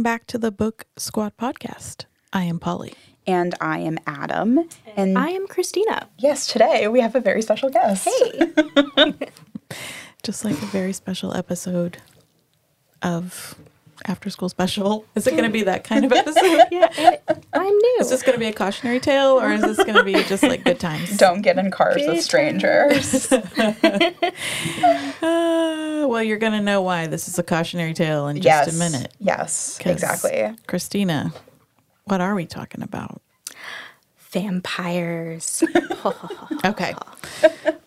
[0.00, 2.06] Welcome back to the Book Squad podcast.
[2.32, 2.94] I am Polly.
[3.26, 4.60] And I am Adam.
[4.96, 6.08] And I am Christina.
[6.16, 8.08] yes, today we have a very special guest.
[8.08, 9.12] Hey.
[10.22, 11.98] Just like a very special episode
[13.02, 13.56] of
[14.06, 15.04] After School Special.
[15.14, 16.64] Is it going to be that kind of episode?
[16.70, 17.98] yeah, and I'm new.
[18.00, 20.42] Is this going to be a cautionary tale or is this going to be just
[20.42, 21.16] like good times?
[21.16, 23.32] Don't get in cars with strangers.
[25.22, 28.74] Uh, well, you're going to know why this is a cautionary tale in just yes.
[28.74, 29.12] a minute.
[29.18, 30.50] Yes, exactly.
[30.66, 31.32] Christina,
[32.04, 33.20] what are we talking about?
[34.30, 35.62] Vampires.
[36.64, 36.94] Okay.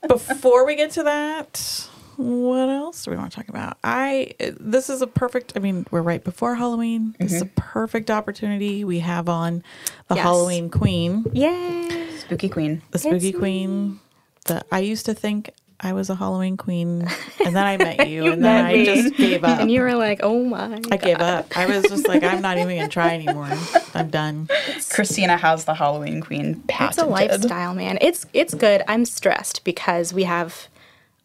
[0.08, 3.78] Before we get to that, what else do we want to talk about?
[3.84, 5.54] I this is a perfect.
[5.56, 7.16] I mean, we're right before Halloween.
[7.20, 7.56] This is a mm-hmm.
[7.56, 8.84] perfect opportunity.
[8.84, 9.64] We have on
[10.08, 10.24] the Yes.
[10.24, 12.10] Halloween Queen, Yay.
[12.20, 12.82] Spooky Queen.
[12.92, 14.00] the Spooky It's Queen.
[14.46, 17.08] The I used to think I was a Halloween queen,
[17.46, 18.86] and then I met you, and then met I me.
[18.86, 19.60] just gave up.
[19.60, 20.82] And you were like, oh my.
[20.92, 21.58] I gave up.
[21.58, 23.50] I was just like, I'm not even gonna try anymore.
[23.94, 24.48] I'm done.
[24.90, 27.98] Christina has the Halloween Queen It's a lifestyle, man.
[28.02, 28.84] It's it's good.
[28.88, 30.68] I'm stressed because we have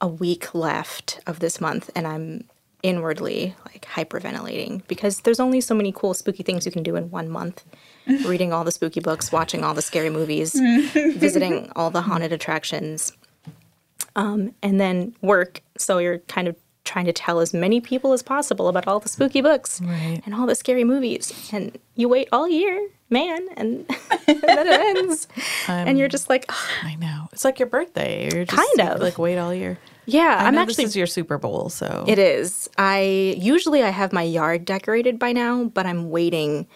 [0.01, 2.45] a week left of this month and I'm
[2.83, 7.11] inwardly like hyperventilating because there's only so many cool spooky things you can do in
[7.11, 7.65] one month.
[8.25, 10.53] Reading all the spooky books, watching all the scary movies,
[10.95, 13.13] visiting all the haunted attractions.
[14.17, 15.61] Um, and then work.
[15.77, 19.09] So you're kind of trying to tell as many people as possible about all the
[19.11, 20.23] spooky books Right.
[20.25, 21.51] and all the scary movies.
[21.53, 23.87] And you wait all year, man, and,
[24.27, 25.29] and then it ends.
[25.69, 27.29] and you're um, just like, "Ugh, I know.
[27.33, 28.25] It's like your birthday.
[28.33, 29.01] You're just Kind of.
[29.01, 29.79] like wait all year.
[30.07, 30.85] yeah, I I'm know actually.
[30.85, 32.69] this is your Super Bowl, so it is.
[32.79, 36.67] I usually I have my yard decorated by now, but I'm waiting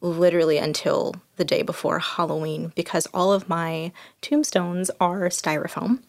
[0.00, 3.90] literally until the day before Halloween because all of my
[4.20, 6.00] tombstones are styrofoam.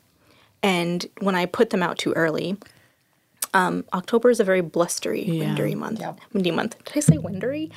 [0.62, 2.58] And when I put them out too early,
[3.56, 5.46] um, October is a very blustery, Yeah.
[5.46, 6.00] windery month.
[6.02, 6.20] Yep.
[6.34, 6.76] Windy month.
[6.86, 7.72] Did I say windery?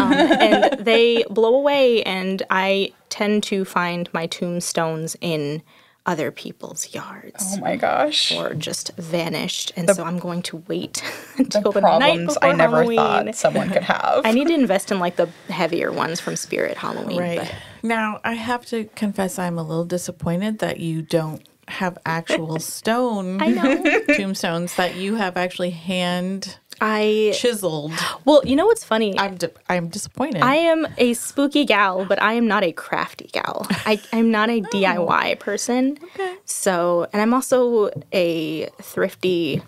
[0.00, 5.62] um, and they blow away, and I tend to find my tombstones in
[6.06, 8.30] other people's yards Oh my gosh.
[8.36, 9.72] or just vanished.
[9.74, 11.02] And so I'm going to wait
[11.38, 12.96] until the the, night problems before I never Halloween.
[12.98, 14.20] thought someone could have.
[14.26, 17.18] I need to invest in like the heavier ones from Spirit Halloween.
[17.20, 17.38] Right.
[17.38, 22.58] but- Now, I have to confess, I'm a little disappointed that you don't have actual
[22.60, 24.00] stone I know.
[24.14, 27.92] tombstones that you have actually hand I chiseled.
[28.24, 29.16] well, you know what's funny?
[29.18, 30.42] I'm di- I'm disappointed.
[30.42, 33.66] I am a spooky gal, but I am not a crafty gal.
[33.70, 34.68] I, I'm not a oh.
[34.76, 35.98] DIY person.
[36.02, 36.34] Okay.
[36.44, 39.62] So, and I'm also a thrifty,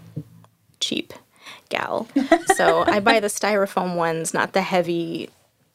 [0.80, 1.12] cheap
[1.68, 2.08] gal.
[2.56, 5.30] So I buy the styrofoam ones, not the heavy,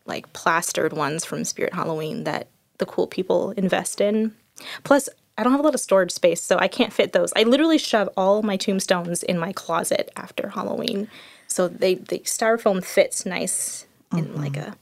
[0.06, 4.36] like plastered ones from Spirit Halloween that the cool people invest in.
[4.84, 7.32] Plus, I don't have a lot of storage space, so I can't fit those.
[7.36, 11.08] I literally shove all my tombstones in my closet after Halloween.
[11.48, 14.42] So they the styrofoam fits nice in mm-hmm.
[14.42, 14.76] like a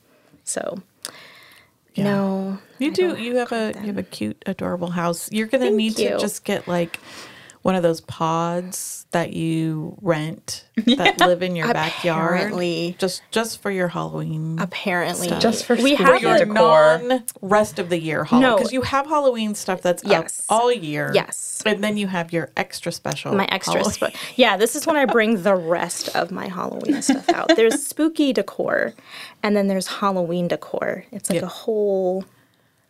[0.43, 0.81] so
[1.97, 2.59] no.
[2.77, 3.15] you do.
[3.17, 5.31] You have a you have a cute, adorable house.
[5.31, 6.99] You're gonna Thank need to just get like
[7.61, 12.35] one of those pods that you rent that live in your backyard.
[12.35, 12.95] Apparently.
[12.99, 14.57] just just for your Halloween.
[14.59, 16.39] Apparently, Just for we have your it.
[16.47, 16.53] decor.
[17.03, 18.57] non rest of the year Halloween No.
[18.57, 20.39] because you have Halloween stuff that's Yes.
[20.41, 21.11] up all year.
[21.13, 21.61] Yes.
[21.65, 23.33] and then you have your extra special.
[23.35, 23.97] my extras.
[23.97, 23.97] Halloween.
[23.99, 27.49] But yeah, this is when I bring the rest of my Halloween stuff out.
[27.55, 28.93] There's spooky decor,
[29.43, 31.03] and then there's Halloween decor.
[31.11, 31.45] It's like Yeah.
[31.45, 32.38] a whole, it's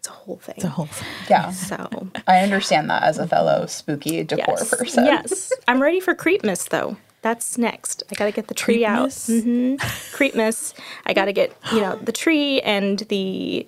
[0.10, 0.56] a whole thing.
[0.60, 1.08] the whole thing.
[1.30, 1.52] Yeah.
[1.70, 5.06] so I understand that as a fellow spooky decor yes, person.
[5.06, 6.98] yes, I'm ready for Creepmas though.
[7.22, 8.04] That's next.
[8.10, 9.10] I got to get the tree out.
[9.10, 9.44] Creepmas?
[9.44, 9.76] hmm
[10.16, 10.74] Creepmas.
[11.06, 13.68] I got to get you know the tree and the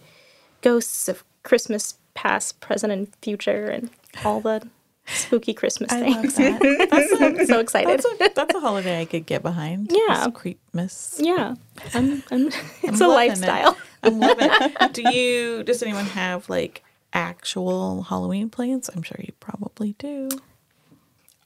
[0.61, 3.89] ghosts of Christmas past, present, and future, and
[4.23, 4.67] all the
[5.05, 6.39] spooky Christmas I things.
[6.39, 6.87] love that.
[6.91, 7.89] That's a, I'm so excited.
[7.89, 9.91] that's a that's a holiday I could get behind.
[9.91, 10.27] Yeah.
[10.27, 11.15] It's Creepmas.
[11.19, 11.55] Yeah,
[11.93, 12.47] I'm, I'm,
[12.83, 13.71] it's I'm a lifestyle.
[13.73, 13.77] it.
[14.03, 14.93] I'm it.
[14.93, 15.63] Do you?
[15.63, 16.83] Does anyone have like
[17.13, 18.89] actual Halloween plans?
[18.95, 20.29] I'm sure you probably do.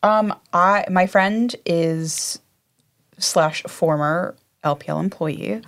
[0.04, 2.40] Um, I my friend is
[3.18, 5.62] slash former LPL employee,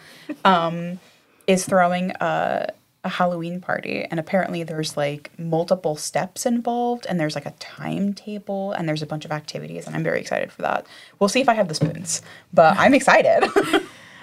[0.45, 0.99] um,
[1.45, 2.67] is throwing a,
[3.03, 8.73] a Halloween party, and apparently there's like multiple steps involved, and there's like a timetable,
[8.73, 10.85] and there's a bunch of activities, and I'm very excited for that.
[11.19, 12.21] We'll see if I have the spoons,
[12.53, 13.49] but I'm excited.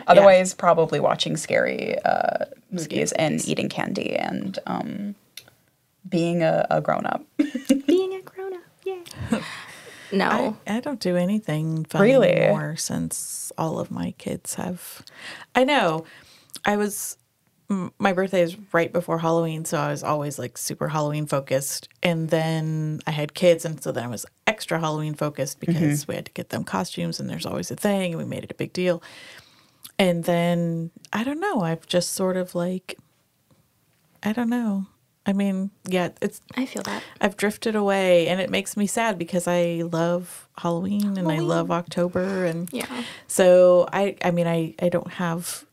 [0.07, 5.15] Otherwise, probably watching scary uh, movies and eating candy and um,
[6.09, 7.25] being a, a grown up.
[7.87, 9.41] Being a grown up, yeah.
[10.13, 12.31] No, I, I don't do anything fun Really?
[12.33, 15.03] anymore since all of my kids have.
[15.55, 16.05] I know.
[16.65, 17.17] I was.
[17.99, 21.89] My birthday is right before Halloween, so I was always like super Halloween focused.
[22.03, 26.15] And then I had kids, and so then I was extra Halloween focused because we
[26.15, 28.55] had to get them costumes, and there's always a thing, and we made it a
[28.55, 29.03] big deal.
[29.99, 31.61] And then I don't know.
[31.61, 32.99] I've just sort of like,
[34.23, 34.87] I don't know.
[35.27, 37.03] I mean, yeah, it's I feel that.
[37.21, 41.71] I've drifted away, and it makes me sad because I love Halloween and I love
[41.71, 42.87] October, and Yeah.
[43.27, 45.65] so I I mean I I don't have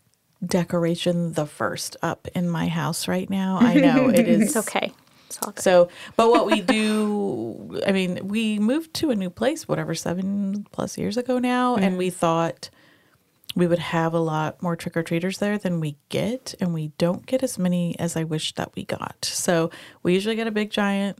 [0.46, 3.58] decoration the first up in my house right now.
[3.60, 4.94] I know it is It's okay.
[5.28, 5.62] It's all good.
[5.62, 10.66] so, but what we do, I mean, we moved to a new place, whatever, seven
[10.72, 12.18] plus years ago now, and we mm-hmm.
[12.18, 12.69] thought
[13.56, 16.89] we would have a lot more trick or treaters there than we get, and we
[16.98, 19.18] don't get as many as I wish that we got.
[19.24, 19.69] So,
[20.03, 21.18] we usually get a big giant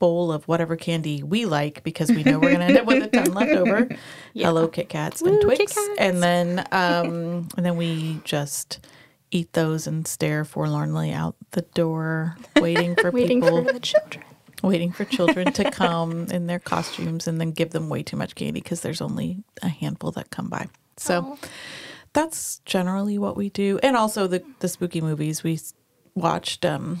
[0.00, 3.04] bowl of whatever candy we like because we know we're going to end up with
[3.04, 3.88] a ton left over.
[4.34, 5.88] Hello, Kit Kats and Woo, Twix, Kats.
[5.98, 8.84] and then um, and then we just
[9.30, 14.24] eat those and stare forlornly out the door, waiting for Waiting people for the children.
[14.62, 18.34] waiting for children to come in their costumes and then give them way too much
[18.34, 20.66] candy because there's only a handful that come by.
[20.96, 21.38] So
[22.12, 23.78] that's generally what we do.
[23.82, 25.58] And also the the spooky movies we
[26.14, 27.00] watched um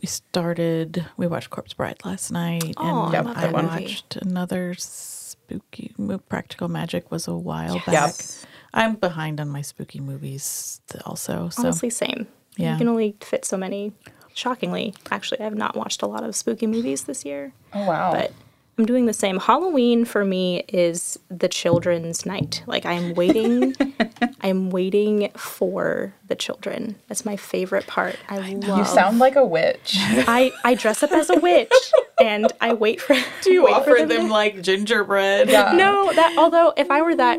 [0.00, 4.74] we started we watched Corpse Bride last night Oh, and I I that watched another
[4.78, 7.88] spooky mo- Practical Magic was a while back.
[7.92, 8.46] Yes.
[8.72, 11.48] I'm behind on my spooky movies also.
[11.48, 12.28] So Honestly, same.
[12.56, 12.72] Yeah.
[12.72, 13.92] You can only fit so many.
[14.32, 17.52] Shockingly, actually, I have not watched a lot of spooky movies this year.
[17.74, 18.12] Oh wow.
[18.12, 18.32] but
[18.80, 19.38] I'm doing the same.
[19.38, 22.62] Halloween for me is the children's night.
[22.66, 23.74] Like I'm waiting,
[24.40, 26.96] I'm waiting for the children.
[27.06, 28.16] That's my favorite part.
[28.30, 28.78] I, love.
[28.78, 29.96] you sound like a witch.
[29.98, 31.74] I I dress up as a witch
[32.22, 33.14] and I wait for.
[33.42, 35.50] do you offer to- them like gingerbread?
[35.50, 35.72] Yeah.
[35.72, 37.38] No, that although if I were that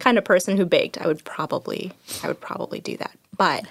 [0.00, 1.92] kind of person who baked, I would probably
[2.22, 3.12] I would probably do that.
[3.38, 3.64] But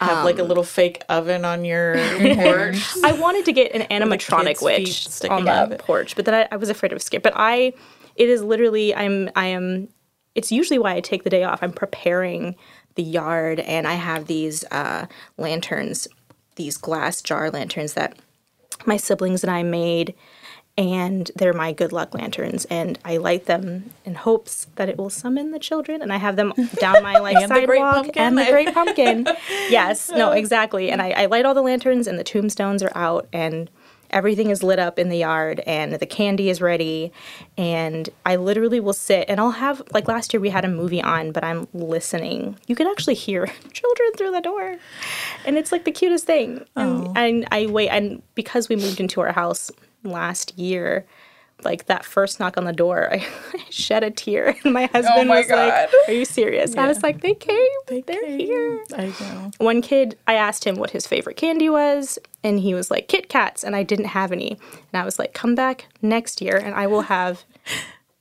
[0.00, 1.94] have like a little fake oven on your
[2.34, 2.96] porch.
[3.04, 6.68] I wanted to get an animatronic witch on the porch, but then I, I was
[6.68, 7.20] afraid of scare.
[7.20, 7.72] But I,
[8.16, 9.88] it is literally I'm I am.
[10.34, 11.62] It's usually why I take the day off.
[11.62, 12.56] I'm preparing
[12.94, 15.06] the yard, and I have these uh,
[15.38, 16.08] lanterns,
[16.56, 18.18] these glass jar lanterns that
[18.86, 20.14] my siblings and I made,
[20.78, 22.64] and they're my good luck lanterns.
[22.66, 26.00] And I light them in hopes that it will summon the children.
[26.00, 28.22] And I have them down my like And sidewalk Pumpkin.
[28.22, 29.26] and the great pumpkin.
[29.68, 30.90] yes, no, exactly.
[30.90, 33.70] And I, I light all the lanterns, and the tombstones are out, and
[34.10, 37.12] everything is lit up in the yard, and the candy is ready.
[37.58, 41.02] And I literally will sit, and I'll have like last year we had a movie
[41.02, 42.56] on, but I'm listening.
[42.66, 44.76] You can actually hear children through the door,
[45.44, 46.64] and it's like the cutest thing.
[46.76, 49.70] And, and I wait, and because we moved into our house
[50.02, 51.06] last year.
[51.64, 53.24] Like that first knock on the door, I,
[53.70, 57.04] shed a tear, and my oh husband my was like, "Are you serious?" I was
[57.04, 57.56] like, "They came.
[57.86, 58.40] They are came.
[58.40, 59.50] here." I know.
[59.58, 63.28] One kid, I asked him what his favorite candy was, and he was like, Kit
[63.28, 64.58] Kats, and I didn't have any.
[64.72, 67.44] And I was like, come back next year, and I will have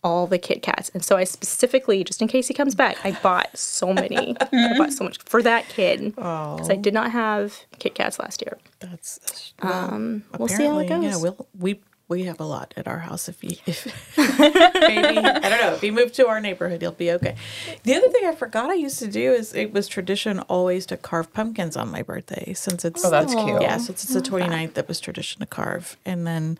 [0.03, 0.89] all the Kit Kats.
[0.93, 4.35] And so I specifically, just in case he comes back, I bought so many.
[4.39, 6.15] I bought so much for that kid.
[6.15, 8.57] Because I did not have Kit Kats last year.
[8.79, 11.03] That's Um, we'll see how it goes.
[11.03, 13.29] Yeah, we'll, we we have a lot at our house.
[13.29, 13.85] If you if
[14.17, 17.35] maybe I don't know if you move to our neighborhood, you'll be okay.
[17.83, 20.97] The other thing I forgot I used to do is it was tradition always to
[20.97, 23.61] carve pumpkins on my birthday since it's Oh, that's cute.
[23.61, 26.57] yeah, since it's the 29th, that was tradition to carve, and then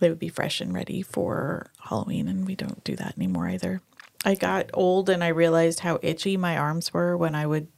[0.00, 3.80] they would be fresh and ready for Halloween, and we don't do that anymore either.
[4.24, 7.68] I got old and I realized how itchy my arms were when I would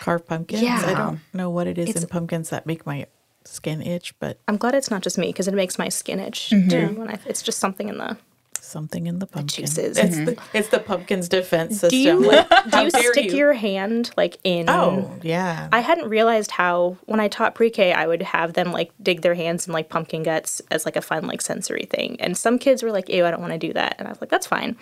[0.00, 0.62] carve pumpkins.
[0.62, 3.06] I don't know what it is It's- in pumpkins that make my
[3.44, 6.50] skin itch, but I'm glad it's not just me because it makes my skin itch
[6.52, 6.68] mm-hmm.
[6.68, 6.86] too.
[6.98, 8.16] When I, it's just something in the.
[8.66, 9.64] Something in the pumpkin.
[9.64, 9.96] juices.
[9.96, 10.56] It's the mm-hmm.
[10.56, 11.90] it's the pumpkin's defense system.
[11.90, 14.68] Do you Like, do you dare stick your hand like in?
[14.68, 15.68] Oh yeah.
[15.72, 19.34] I hadn't realized how when I taught pre-K, I would have them like dig their
[19.34, 22.16] hands in like pumpkin guts as like a fun like sensory thing.
[22.20, 24.20] And some kids were like, "Ew, I don't want to do that," and I was
[24.20, 24.76] like, "That's fine,"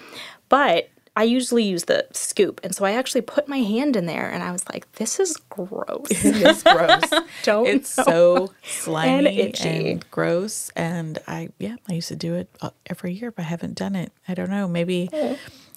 [0.49, 4.29] but I usually use the scoop, and so I actually put my hand in there,
[4.29, 7.03] and I was like, "This is gross." it's gross.
[7.45, 8.05] Don't It's know.
[8.05, 9.93] so slimy itchy.
[9.93, 10.71] and gross.
[10.75, 13.95] And I yeah, I used to do it uh, every year, but I haven't done
[13.95, 14.11] it.
[14.27, 14.67] I don't know.
[14.67, 15.09] Maybe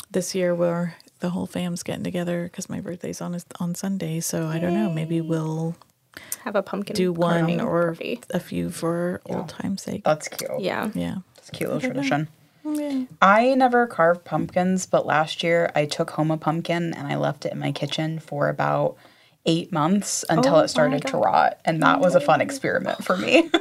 [0.10, 4.20] this year we're the whole fam's getting together because my birthday's on on Sunday.
[4.22, 4.90] So I don't know.
[4.92, 5.76] Maybe we'll
[6.46, 8.20] have a pumpkin do one or party.
[8.32, 10.04] a few for old time's sake.
[10.04, 10.50] That's cute.
[10.60, 10.90] Yeah.
[10.96, 11.18] yeah.
[11.38, 12.28] It's a cute little tradition.
[12.76, 13.04] Yeah.
[13.22, 17.46] I never carved pumpkins, but last year I took home a pumpkin and I left
[17.46, 18.96] it in my kitchen for about
[19.46, 21.60] eight months until Oh it my started to rot.
[21.66, 23.50] And that was a fun experiment for me.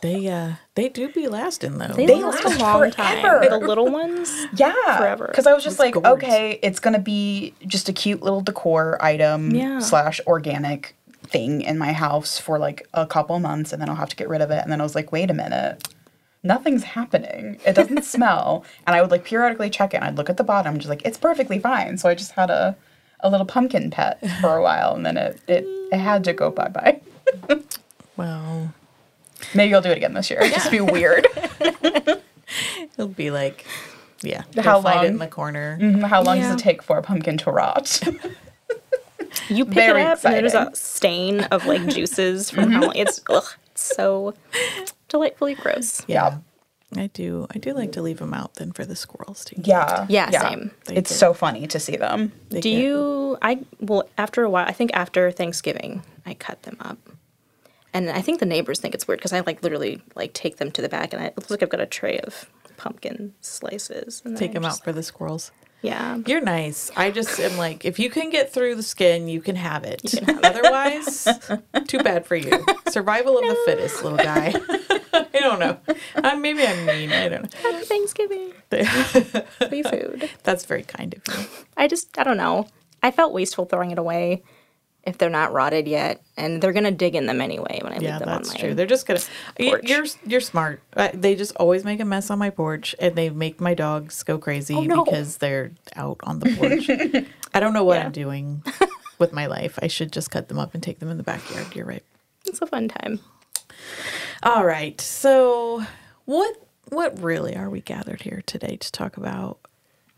[0.00, 1.86] They uh they do be lasting though.
[1.94, 2.90] They, They last, last a long forever.
[2.90, 3.48] time.
[3.50, 4.46] The little ones.
[4.56, 4.72] yeah.
[4.98, 5.26] Forever.
[5.28, 6.06] Because I was just like, gourds.
[6.08, 9.78] okay, it's going to be just a cute little decor item Yeah.
[9.78, 10.96] slash organic
[11.28, 14.28] thing in my house for like a couple months and then I'll have to get
[14.28, 14.58] rid of it.
[14.64, 15.86] And then I was like, wait a minute.
[16.42, 17.58] Nothing's happening.
[17.66, 18.64] It doesn't smell.
[18.86, 19.98] And I would like periodically check it.
[19.98, 21.98] And I'd look at the bottom, just like it's perfectly fine.
[21.98, 22.76] So I just had a
[23.20, 26.50] a little pumpkin pet for a while, and then it it, it had to go
[26.50, 27.00] bye bye.
[28.16, 28.74] Well,
[29.54, 30.40] Maybe I'll do it again this year.
[30.40, 31.26] It'd just be weird.
[32.92, 33.64] it'll be like,
[34.22, 35.04] yeah, How go it long?
[35.06, 35.78] in the corner.
[35.80, 36.44] Mhm, How long Yeah.
[36.52, 38.00] does it take for a pumpkin to rot?
[39.48, 42.92] You pick Very it up and there's a stain of like juices from how long
[42.96, 44.34] it's ugh, it's so
[45.12, 46.02] delightfully gross.
[46.08, 46.38] yeah.
[46.94, 47.46] I do.
[47.54, 49.66] I do like to leave them out then for the squirrels to eat.
[49.66, 50.04] Yeah.
[50.10, 50.72] Yeah, same.
[50.84, 52.32] They It's get- so funny to see them.
[52.50, 56.76] Do get- you I well after a while I think after Thanksgiving I cut them
[56.80, 56.98] up.
[57.94, 60.70] And I think the neighbors think it's weird because I like literally like take them
[60.72, 64.20] to the back and I, it looks like I've got a tray of pumpkin slices.
[64.26, 65.50] And take them just- out for the squirrels?
[65.80, 66.18] Yeah.
[66.26, 66.90] You're nice.
[66.94, 70.00] I just am like, if you can get through the skin, you can have it.
[70.02, 70.44] can have it.
[70.44, 71.26] Otherwise,
[71.88, 72.64] too bad for you.
[72.88, 74.52] Survival of the fittest, little guy.
[75.42, 75.78] I don't know.
[76.16, 77.12] Uh, maybe I'm mean.
[77.12, 77.70] I don't know.
[77.70, 78.52] Happy Thanksgiving.
[79.68, 80.30] Free food.
[80.44, 81.46] That's very kind of you.
[81.76, 82.68] I just I don't know.
[83.02, 84.42] I felt wasteful throwing it away
[85.04, 88.10] if they're not rotted yet, and they're gonna dig in them anyway when I Yeah,
[88.12, 88.60] leave them that's on my.
[88.60, 88.74] true.
[88.74, 89.20] They're just gonna.
[89.58, 89.82] porch.
[89.88, 90.80] You're you're smart.
[90.96, 94.22] Uh, They just always make a mess on my porch, and they make my dogs
[94.22, 95.04] go crazy Oh, no.
[95.04, 97.26] because they're out on the porch.
[97.54, 98.06] I don't know what Yeah.
[98.06, 98.62] I'm doing
[99.18, 99.78] with my life.
[99.82, 101.74] I should just cut them up and take them in the backyard.
[101.74, 102.04] You're right.
[102.46, 103.18] It's a fun time.
[104.42, 105.00] All right.
[105.00, 105.84] So
[106.24, 106.56] what
[106.88, 109.58] what really are we gathered here today to talk about?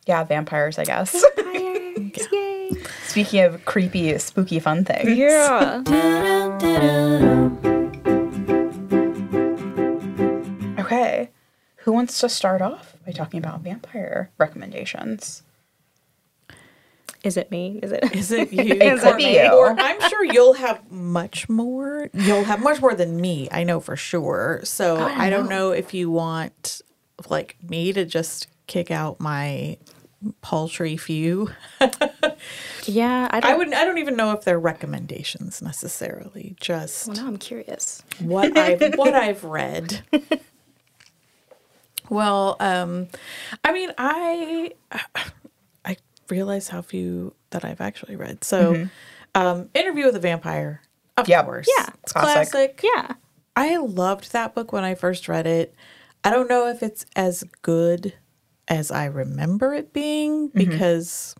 [0.06, 1.12] Yeah, vampires, I guess.
[1.12, 2.28] Fires!
[2.32, 2.70] Yay!
[3.06, 5.16] Speaking of creepy, spooky, fun things.
[5.16, 5.82] Yeah.
[10.78, 11.30] Okay.
[11.76, 15.43] Who wants to start off by talking about vampire recommendations?
[17.24, 17.80] Is it me?
[17.82, 18.04] Is it?
[18.14, 18.62] Is it you?
[18.74, 19.50] It could or, you.
[19.52, 22.08] or I'm sure you'll have much more.
[22.12, 23.48] You'll have much more than me.
[23.50, 24.60] I know for sure.
[24.62, 25.68] So I don't I don't know.
[25.68, 26.82] know if you want
[27.28, 29.78] like me to just kick out my
[30.42, 31.50] paltry few.
[32.86, 33.50] Yeah, I don't.
[33.52, 33.74] I wouldn't.
[33.76, 36.54] I don't even know if they're recommendations necessarily.
[36.60, 38.02] Just Well, now I'm curious.
[38.18, 40.02] what I've what I've read.
[42.10, 43.08] Well, um,
[43.64, 45.00] I mean, I I
[46.28, 48.44] realize how few that I've actually read.
[48.44, 48.86] So, mm-hmm.
[49.40, 50.82] um, Interview with a Vampire,
[51.16, 51.44] of Yep.
[51.44, 51.88] course, Yeah.
[52.02, 52.50] it's Classic.
[52.52, 52.80] classic.
[52.82, 53.14] Yeah.
[53.56, 55.74] I loved that book when I first read it.
[56.24, 58.14] I don't know if it's as good
[58.66, 60.58] as I remember it being mm-hmm.
[60.58, 61.34] because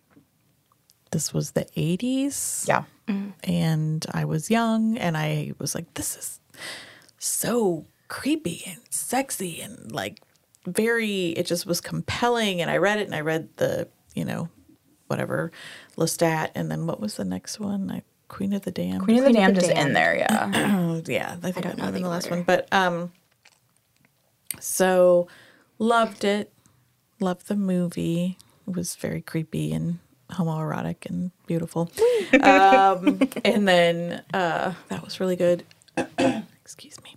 [1.10, 2.84] this was the 80s Yeah.
[3.08, 3.32] Mm.
[3.44, 6.40] and I was young and I was like, this is
[7.18, 10.20] so creepy and sexy and like
[10.66, 12.60] very, it just was compelling.
[12.62, 14.48] And I read it and I read the, you know,
[15.06, 15.52] whatever,
[15.96, 16.50] Lestat.
[16.54, 17.90] And then what was the next one?
[17.90, 19.02] I, Queen of the Damned.
[19.02, 20.50] Queen of the Queen Damned is in there, yeah.
[20.54, 22.42] Oh, yeah, I think don't know might have been the the last one.
[22.42, 23.12] But um,
[24.60, 25.28] so
[25.78, 26.52] loved it.
[27.20, 28.38] Loved the movie.
[28.66, 29.98] It was very creepy and
[30.30, 31.90] homoerotic and beautiful.
[32.42, 35.64] um, and then uh, that was really good.
[36.18, 37.16] Excuse me.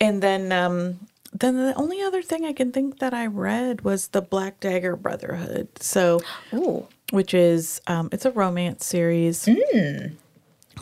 [0.00, 4.08] And then um, then the only other thing I can think that I read was
[4.08, 5.68] the Black Dagger Brotherhood.
[5.80, 6.20] So
[6.52, 6.86] Ooh.
[7.10, 9.48] Which is um, it's a romance series.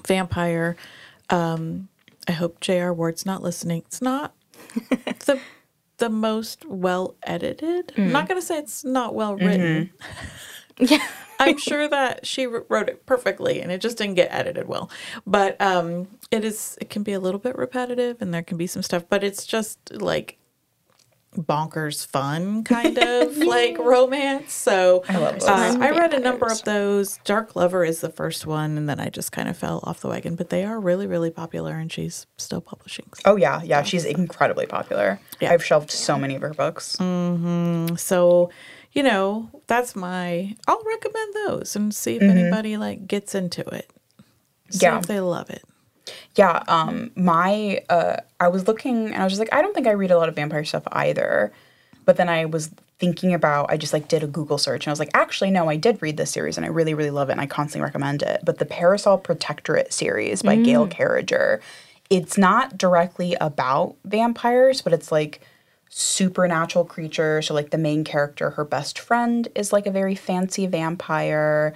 [0.07, 0.77] Vampire.
[1.31, 1.89] Um,
[2.27, 2.93] I hope J.R.
[2.93, 3.83] Ward's not listening.
[3.87, 4.35] It's not
[4.91, 5.41] the
[5.99, 7.93] the most well edited.
[7.97, 9.91] I'm not gonna say it's not well written.
[10.81, 11.05] Yeah.
[11.41, 14.91] I'm sure that she wrote it perfectly, and it just didn't get edited well.
[15.27, 16.79] But um, it is.
[16.81, 19.05] It can be a little bit repetitive, and there can be some stuff.
[19.09, 20.39] But it's just like
[21.37, 24.53] bonkers fun kind of like romance.
[24.55, 25.49] So I love those.
[25.49, 27.19] uh, I read a number of those.
[27.25, 30.09] Dark Lover is the first one, and then I just kind of fell off the
[30.09, 30.35] wagon.
[30.37, 33.07] But they are really, really popular, and she's still publishing.
[33.25, 33.63] Oh, yeah.
[33.63, 33.83] Yeah.
[33.83, 35.21] She's incredibly popular.
[35.41, 35.53] Yeah.
[35.53, 36.97] I've shelved so many of her books.
[38.01, 38.51] So,
[38.93, 40.57] you know, that's my.
[40.67, 43.91] I'll recommend those and see if anybody like gets into it.
[44.71, 44.99] See Yeah.
[44.99, 45.63] if they love it.
[46.37, 49.87] Yeah, um, my uh, I was looking and I was just like, I don't think
[49.87, 51.53] I read a lot of vampire stuff either.
[52.05, 54.93] But then I was thinking about, I just like did a Google search and I
[54.93, 57.33] was like, actually, no, I did read this series and I really, really love it
[57.33, 58.41] and I constantly recommend it.
[58.45, 61.61] But the Parasol Protectorate series by Gail Carriger,
[62.11, 65.41] it's not directly about vampires, but it's like
[65.91, 67.47] supernatural creatures.
[67.47, 71.75] So like the main character, her best friend is like a very fancy vampire.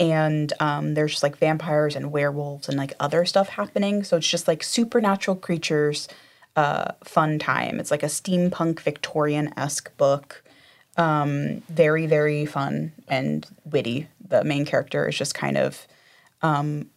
[0.00, 4.02] And um, there's just like vampires and werewolves and like other stuff happening.
[4.02, 6.08] So it's just like supernatural creatures,
[6.56, 7.78] uh, fun time.
[7.78, 10.42] It's like a steampunk Victorian esque book.
[10.96, 14.08] Um, very, very fun and witty.
[14.26, 15.86] The main character is just kind of
[16.42, 16.90] um,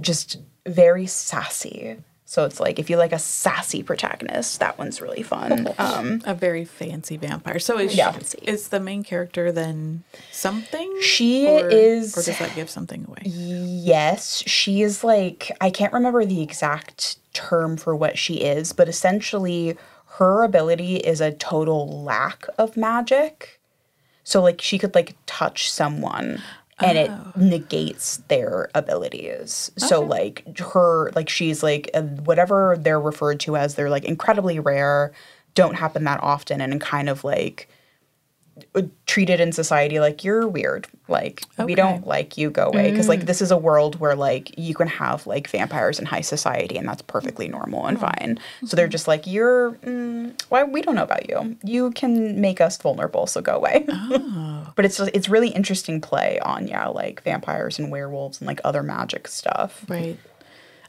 [0.00, 1.96] just very sassy.
[2.32, 5.68] So it's like if you like a sassy protagonist, that one's really fun.
[5.78, 7.58] Um, A very fancy vampire.
[7.58, 8.12] So is Yeah.
[8.20, 10.90] she, is the main character then something?
[11.02, 13.24] She or, is- or does that give something away?
[13.26, 18.88] yes, she is like I can't remember the exact term for what she is, but
[18.88, 19.76] essentially
[20.16, 23.60] her ability is a total lack of magic.
[24.24, 26.40] So like she could like touch someone
[26.82, 29.70] and it negates their abilities.
[29.76, 34.58] So like her like she's like uh, whatever they're referred to as they're like incredibly
[34.58, 35.12] rare,
[35.54, 37.68] don't happen that often and kind of like
[39.06, 40.86] treated in society like you're weird.
[41.08, 42.90] Like we don't like you go away.
[42.90, 43.26] Because like mm.
[43.26, 46.88] this is a world where like you can have like vampires in high society and
[46.88, 47.52] that's perfectly mm.
[47.52, 48.00] normal and mm.
[48.00, 48.38] fine.
[48.64, 48.92] So they're mm-hmm.
[48.92, 51.56] just like you're mm, why we don't know about you.
[51.62, 53.84] You can make us vulnerable so go away.
[53.88, 54.58] Oh.
[54.74, 58.82] But it's it's really interesting play on yeah like vampires and werewolves and like other
[58.82, 59.84] magic stuff.
[59.86, 60.18] Right.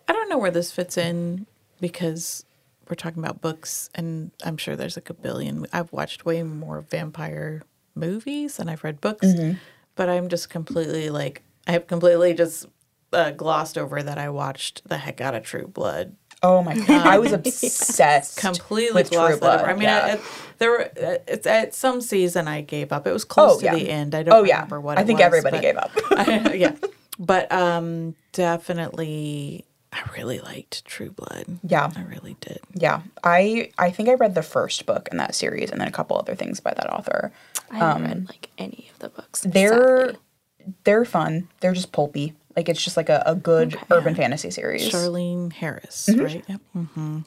[0.07, 1.45] I don't know where this fits in
[1.81, 2.45] because
[2.89, 5.65] we're talking about books, and I'm sure there's like a billion.
[5.73, 7.63] I've watched way more vampire
[7.95, 9.57] movies than I've read books, Mm-hmm.
[9.95, 12.65] but I'm just completely like, I have completely just
[13.13, 16.15] uh, glossed over that I watched the heck out of True Blood.
[16.41, 19.61] oh my god i was obsessed Completely with glossed that Blood.
[19.61, 19.69] over.
[19.69, 20.05] I mean, yeah.
[20.05, 20.19] I, I,
[20.57, 23.05] there were uh, it's, at some season I gave up.
[23.07, 23.75] It was close Oh, to yeah.
[23.75, 24.13] the end.
[24.15, 26.75] I don't oh yeah remember what i think was, everybody gave up I- yeah,
[27.19, 31.45] but um, definitely, I really liked True Blood.
[31.63, 31.89] Yeah.
[31.95, 32.59] I really did.
[32.73, 35.91] Yeah, I I think I read the first book in that series and then a
[35.91, 37.31] couple other things by that author.
[37.71, 39.45] I haven't read like any of the books.
[39.45, 40.17] Um, They're sadly.
[40.83, 41.47] they're fun.
[41.59, 42.33] They're just pulpy.
[42.55, 44.89] Like it's just like a, a good urban fantasy series.
[44.91, 46.21] Charlaine Harris, Mm-hmm.
[46.23, 46.43] right?
[46.47, 46.61] Yep.
[46.75, 47.19] Mm-hmm.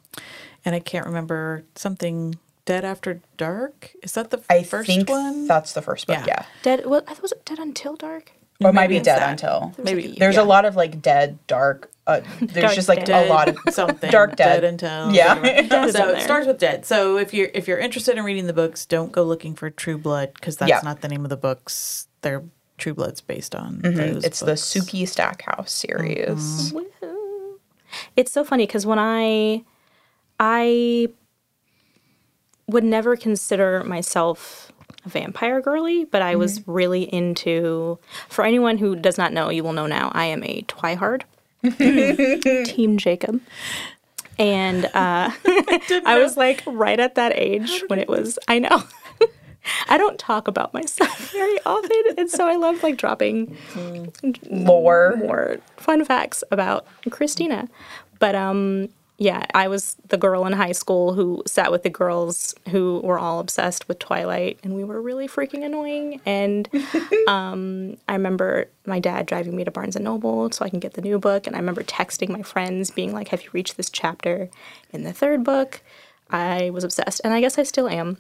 [0.65, 2.37] And I can't remember something.
[2.65, 5.47] Dead After Dark is that the I first think one?
[5.47, 6.17] that's the first book.
[6.19, 6.25] Yeah.
[6.27, 6.87] Yeah, Dead.
[6.87, 7.45] What was it?
[7.45, 8.33] Dead Until Dark.
[8.61, 9.31] or it might be Maybe Dead that.
[9.31, 9.73] Until.
[9.81, 10.43] Maybe There's yeah.
[10.43, 11.93] a lot of like dead, dark.
[12.07, 13.27] Uh, there's Dark just like Dead.
[13.27, 14.63] a lot of something Dark Dead.
[14.63, 15.35] until Yeah.
[15.35, 15.69] whatever.
[15.69, 16.87] Dead so it starts with dead.
[16.87, 19.99] So if you're if you're interested in reading the books, don't go looking for True
[19.99, 20.81] Blood because that's Yeah.
[20.85, 22.07] not the name of the books.
[22.23, 22.45] They're
[22.79, 23.81] True Blood's based on.
[23.81, 23.97] Mhm.
[23.97, 24.61] Those It's the books.
[24.63, 26.73] Sookie Stackhouse series.
[26.73, 27.55] Woohoo.
[28.15, 29.65] It's so funny because when I,
[30.39, 31.09] I
[32.69, 34.71] would never consider myself
[35.05, 36.73] a vampire girly, but I was Mm-hmm.
[36.73, 37.99] really into.
[38.29, 40.11] For anyone who does not know, you will know now.
[40.15, 41.23] I am a Twihard,
[42.65, 43.41] Team Jacob,
[44.39, 45.31] and uh,
[46.05, 48.39] I was like right at that age when it was.
[48.49, 48.83] I know.
[49.89, 53.57] I don't talk about myself very often, and so I love like dropping
[54.49, 55.17] Lore.
[55.17, 57.69] more fun facts about Christina.
[58.19, 62.55] But um yeah, I was the girl in high school who sat with the girls
[62.69, 66.69] who were all obsessed with Twilight and we were really freaking annoying and
[67.29, 70.95] um I remember my dad driving me to Barnes and Noble so I can get
[70.95, 73.89] the new book and I remember texting my friends being like, "Have you reached this
[73.89, 74.51] chapter
[74.93, 75.81] in the third book?"
[76.31, 78.19] I was obsessed and I guess I still am.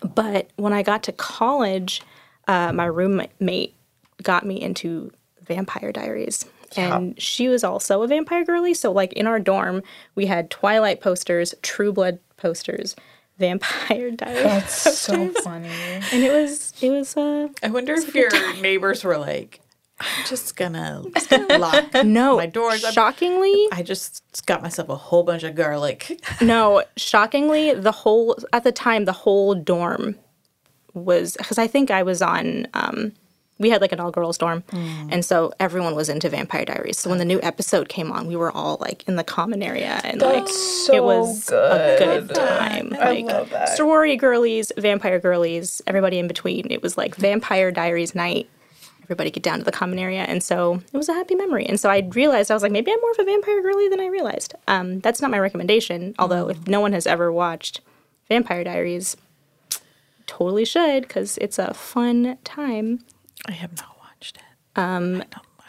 [0.00, 2.02] But when I got to college,
[2.48, 3.74] uh, my roommate
[4.22, 6.46] got me into Vampire Diaries.
[6.76, 8.74] And she was also a vampire girly.
[8.74, 9.82] So, like, in our dorm,
[10.14, 12.96] we had Twilight posters, True Blood posters,
[13.38, 14.42] Vampire Diaries.
[14.42, 15.68] That's so funny.
[15.68, 19.60] and it was, it was, uh, I wonder if your neighbors were like,
[20.00, 21.02] I'm just gonna
[21.58, 22.84] lock no, my doors.
[22.84, 26.20] I'm- shockingly, I just got myself a whole bunch of garlic.
[26.42, 30.16] no, shockingly, the whole, at the time, the whole dorm
[30.92, 33.12] was, because I think I was on, um,
[33.58, 34.62] we had like an all girls dorm.
[34.72, 36.98] And so everyone was into Vampire Diaries.
[36.98, 40.00] So when the new episode came on, we were all like in the common area
[40.04, 42.28] and like That's it so was a good.
[42.28, 42.92] good time.
[43.00, 43.70] I like love that.
[43.70, 46.66] sorority girlies, vampire girlies, everybody in between.
[46.70, 48.48] It was like Vampire Diaries night.
[49.04, 50.22] Everybody get down to the common area.
[50.24, 51.64] And so it was a happy memory.
[51.64, 54.00] And so I realized I was like, maybe I'm more of a vampire girly than
[54.00, 54.54] I realized.
[54.66, 56.14] Um, that's not my recommendation.
[56.18, 57.80] Although if no one has ever watched
[58.28, 59.16] Vampire Diaries,
[60.26, 62.98] totally should because it's a fun time.
[63.46, 64.80] I have not watched it.
[64.80, 65.22] Um,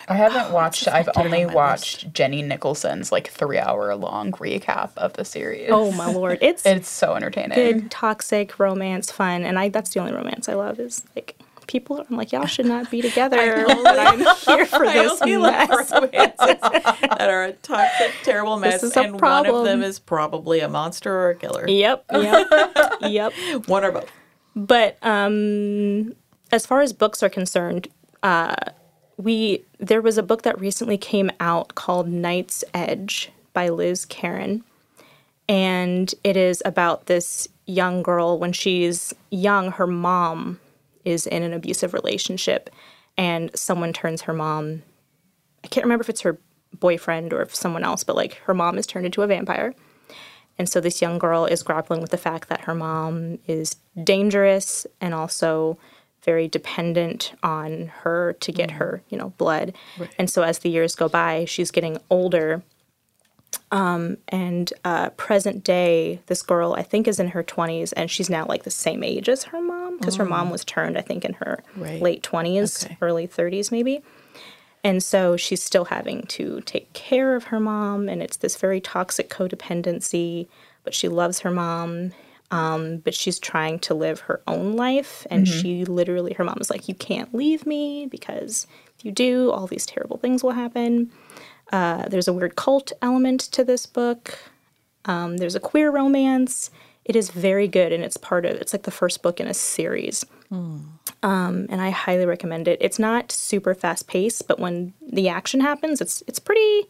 [0.08, 0.88] I haven't watched.
[0.88, 5.69] I've only on my watched Jenny Nicholson's like three hour long recap of the series.
[5.71, 7.56] Oh my lord, it's it's so entertaining.
[7.58, 12.06] good toxic romance fun, and I that's the only romance I love is like people.
[12.10, 15.91] I'm like y'all should not be together, but I'm here for this only love mess.
[15.91, 20.62] romances that are a toxic, terrible mess, is a and one of them is probably
[20.62, 21.67] a monster or a killer.
[21.67, 22.47] Yep, yep,
[23.01, 23.34] yep.
[23.67, 24.12] One or both.
[24.56, 26.15] But um,
[26.51, 27.88] as far as books are concerned,
[28.23, 28.55] uh,
[29.17, 34.63] we there was a book that recently came out called Night's Edge by Liz Kerin,
[35.49, 39.71] and it is about this young girl when she's young.
[39.71, 40.60] Her mom
[41.03, 42.69] is in an abusive relationship,
[43.17, 44.83] and someone turns her mom.
[45.63, 46.38] I can't remember if it's her
[46.79, 49.73] boyfriend or if someone else, but like her mom is turned into a vampire.
[50.60, 54.88] And so this young girl is grappling with the fact that her mom is dangerous
[54.99, 55.77] and also
[56.27, 59.73] very dependent on her to get her, you know, blood.
[60.19, 62.63] And so as the years go by, she's getting older.
[63.71, 68.29] Um, and uh, present day, this girl I think is in her 20s, and she's
[68.29, 71.23] now like the same age as her mom because her mom was turned I think
[71.23, 72.01] in her Right.
[72.01, 72.97] late 20s, Okay.
[73.01, 74.03] early 30s maybe.
[74.83, 78.81] And so she's still having to take care of her mom, and it's this very
[78.81, 80.47] toxic codependency.
[80.83, 82.11] But she loves her mom,
[82.51, 85.27] um, but she's trying to live her own life.
[85.29, 89.51] And she literally, her mom is like, You can't leave me because if you do,
[89.51, 91.12] all these terrible things will happen.
[91.71, 94.39] Uh, there's a weird cult element to this book.
[95.05, 96.71] Um, there's a queer romance.
[97.03, 98.53] It is very good, and it's part of.
[98.55, 100.25] It's like the first book in a series,
[101.23, 102.77] um, and I highly recommend it.
[102.81, 106.83] It's not super fast paced, but when the action happens, it's it's pretty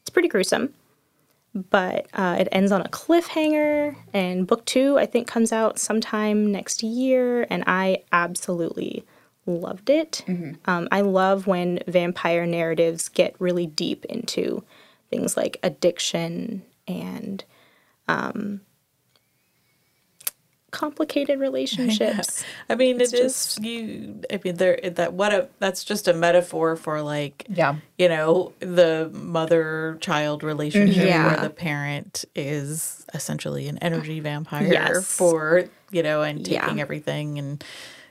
[0.00, 0.72] it's pretty gruesome.
[1.52, 6.52] But uh, it ends on a cliffhanger, and book two I think comes out sometime
[6.52, 9.04] next year, and I absolutely
[9.46, 10.22] loved it.
[10.66, 14.62] Um, I love when vampire narratives get really deep into
[15.10, 17.44] things like addiction and
[18.06, 18.60] um,
[20.70, 22.44] complicated relationships.
[22.68, 24.20] I mean, It's it is you.
[24.32, 27.76] I mean, there that what a that's just a metaphor for like Yeah.
[27.98, 31.26] you know the mother child relationship Yeah.
[31.26, 35.04] where the parent is essentially an energy vampire Yes.
[35.06, 36.62] for you know and Yeah.
[36.62, 37.62] taking everything and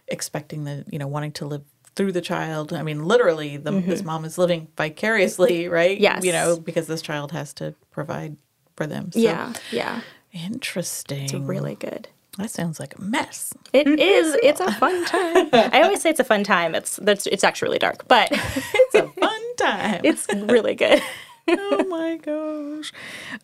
[0.08, 1.62] expecting the you know wanting to live
[1.96, 2.72] through the child.
[2.72, 5.96] I mean, literally, the, this mom is living vicariously, right?
[5.98, 6.04] Mm-hmm.
[6.04, 6.24] Yes.
[6.26, 8.38] you know because this child has to provide
[8.76, 9.12] for them.
[9.12, 10.02] So, Yeah, yeah.
[10.32, 11.24] interesting.
[11.24, 12.08] It's really good.
[12.40, 13.54] That sounds like a mess.
[13.74, 14.36] It is.
[14.42, 15.50] It's a fun time.
[15.54, 16.74] I always say it's a fun time.
[16.74, 20.02] It's that's it's actually really dark, but It's a fun time.
[20.04, 21.02] it's really good.
[21.50, 22.92] oh my gosh.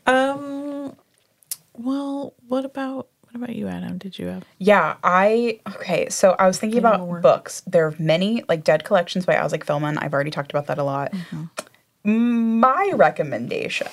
[0.07, 0.95] Um.
[1.73, 3.97] Well, what about what about you, Adam?
[3.97, 4.43] Did you have?
[4.59, 6.07] Yeah, I okay.
[6.09, 7.19] So I was thinking about more?
[7.19, 7.61] books.
[7.67, 9.97] There are many like Dead Collections by Isaac Fellman.
[10.01, 11.13] I've already talked about that a lot.
[12.05, 13.87] My recommendation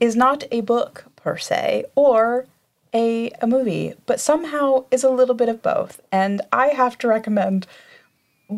[0.00, 2.46] is not a book per se or
[2.94, 6.00] a a movie, but somehow is a little bit of both.
[6.10, 7.66] And I have to recommend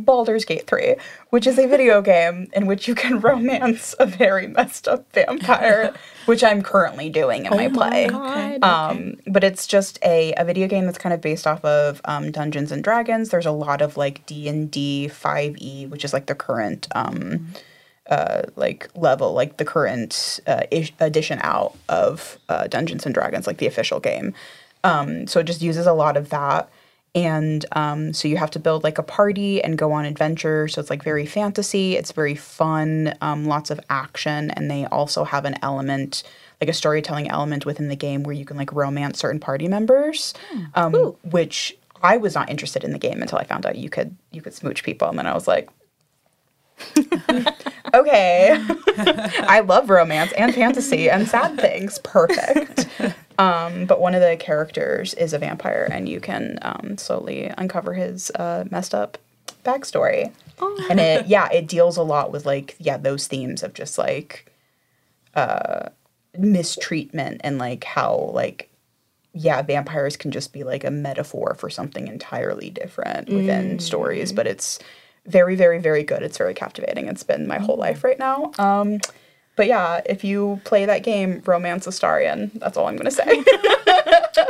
[0.03, 0.97] Baldur's Gate 3,
[1.31, 5.95] which is a video game in which you can romance a very messed up vampire,
[6.27, 8.09] which I'm currently doing in my play.
[8.09, 8.63] God.
[8.63, 12.31] Um, but it's just a, a video game that's kind of based off of um,
[12.33, 13.31] Dungeons and Dragons.
[13.31, 17.49] There's a lot of like D and D 5e, which is like the current um,
[18.11, 23.47] uh, like level, like the current uh, ish- edition out of uh, Dungeons and Dragons,
[23.47, 24.35] like the official game.
[24.83, 26.69] Um, so it just uses a lot of that.
[27.15, 30.67] And um, so you have to build like a party and go on adventure.
[30.67, 31.97] So it's like very fantasy.
[31.97, 34.51] It's very fun, um, lots of action.
[34.51, 36.25] And they also have an element,
[36.61, 40.35] like a storytelling element within the game where you can like romance certain party members,
[40.75, 44.17] um, which I was not interested in the game until I found out you could
[44.33, 45.09] you could smooch people.
[45.09, 45.71] And then I was like,
[47.95, 48.63] okay.
[48.97, 51.99] I love romance and fantasy and sad things.
[51.99, 52.89] Perfect.
[53.39, 57.95] Um, but one of the characters is a vampire, and you can um, slowly uncover
[57.95, 59.19] his uh, messed up
[59.65, 60.33] backstory.
[60.89, 64.53] And it, yeah, it deals a lot with like, yeah, those themes of just like
[65.35, 65.89] uh,
[66.39, 68.71] mistreatment and like how like
[69.37, 74.47] yeah, vampires can just be like a metaphor for something entirely different within stories, but
[74.47, 74.79] it's
[75.27, 76.23] very, very, very good.
[76.23, 77.07] It's very captivating.
[77.09, 78.53] It's been my whole life right now.
[78.59, 79.01] Um,
[79.57, 83.43] but yeah, if you play that game, Romance Astarion, that's all I'm gonna say.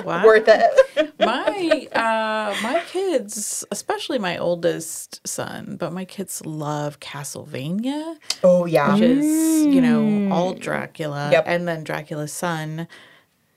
[0.03, 0.25] Wow.
[0.25, 1.13] Worth it.
[1.19, 8.95] my uh my kids especially my oldest son but my kids love castlevania Oh yeah.
[8.95, 11.45] which is you know all dracula Yep.
[11.47, 12.89] and then dracula's son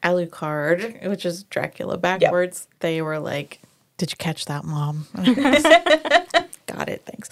[0.04, 3.62] alucard which is dracula backwards they were like
[3.98, 5.08] did you catch that mom
[6.78, 7.30] got it thanks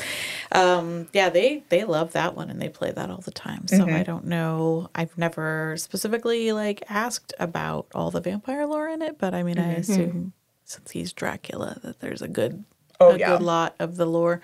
[0.53, 3.87] um yeah they they love that one and they play that all the time so
[3.89, 9.17] i don't know i've never specifically like asked about all the vampire lore in it
[9.19, 12.63] but i mean i assume since he's dracula that there's a good
[12.99, 13.31] Oh, a yeah.
[13.31, 14.39] good lot of the lore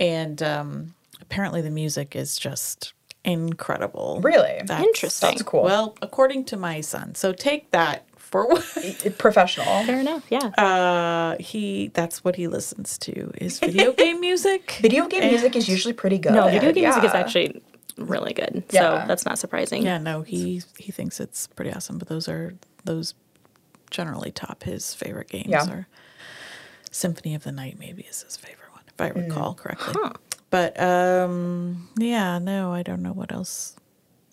[0.00, 2.92] and um apparently the music is just
[3.24, 4.58] incredible Really?
[4.64, 5.30] That's- Interesting.
[5.30, 5.62] That's cool.
[5.62, 9.84] well according to my son so take that for what Professional.
[9.84, 10.24] Fair enough.
[10.30, 10.46] Yeah.
[10.58, 15.68] uh he that's what he listens to is video game music Video game music is
[15.68, 16.32] usually pretty good.
[16.32, 17.62] no, video game music is actually
[17.96, 18.64] really good.
[18.70, 18.80] Yeah.
[19.02, 19.82] So that's not surprising.
[19.82, 23.14] yeah no he he thinks it's pretty awesome but those are those
[23.90, 25.66] generally top his favorite games Yeah.
[25.70, 25.86] are
[26.90, 29.94] symphony of the night maybe is his favorite one if i recall correctly
[30.50, 33.76] But um, yeah, no, I don't know what else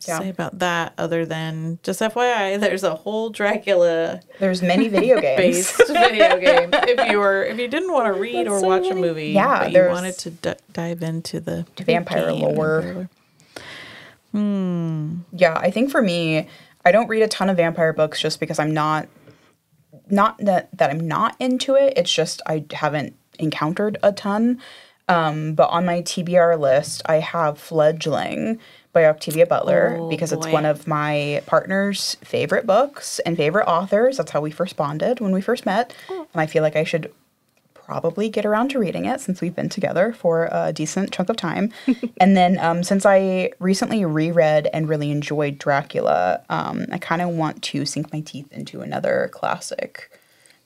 [0.06, 0.20] to Yeah.
[0.20, 5.38] say about that other than just FYI, there's a whole Dracula There's many video games.
[5.38, 6.70] based video game.
[6.74, 9.60] If you were, if you didn't want to read or so watch a movie, Yeah,
[9.63, 12.82] but you wanted to d- dive into the vampire lore.
[12.82, 13.10] vampire
[15.34, 16.48] Yeah, I think for me,
[16.86, 19.08] I don't read a ton of vampire books just because I'm not
[20.10, 21.94] not that that I'm not into it.
[21.96, 24.60] It's just I haven't encountered a ton.
[25.10, 28.58] Um, but on my TBR list, I have Fledgling
[28.93, 34.17] by Octavia Butler Oh, because it's one of my partner's favorite books and favorite authors.
[34.17, 35.93] That's how we first bonded when we first met.
[36.10, 36.27] Oh.
[36.34, 37.12] And I feel like I should
[37.73, 41.36] probably get around to reading it since we've been together for a decent chunk of
[41.36, 41.71] time.
[42.17, 47.29] and then um, since I recently reread and really enjoyed Dracula, um, I kind of
[47.29, 50.10] want to sink my teeth into another classic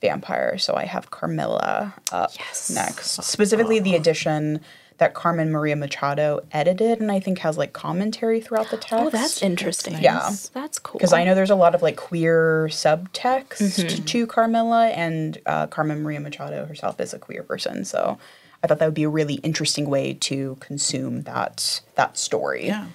[0.02, 0.58] vampire.
[0.60, 2.70] So I have Carmilla up Yes.
[2.70, 4.62] next, specifically the edition
[5.00, 8.94] that Carmen Maria Machado edited and I think has like commentary throughout the text.
[9.06, 9.94] Oh, that's interesting.
[9.94, 10.02] nice.
[10.04, 10.32] Yeah.
[10.54, 10.98] That's cool.
[10.98, 14.06] Because I know there's a lot of like queer subtext Mm-hmm.
[14.06, 17.86] to Carmilla, and uh, Carmen Maria Machado herself is a queer person.
[17.86, 18.18] So
[18.64, 22.68] I thought that would be a really interesting way to consume that that story.
[22.68, 22.88] Yeah.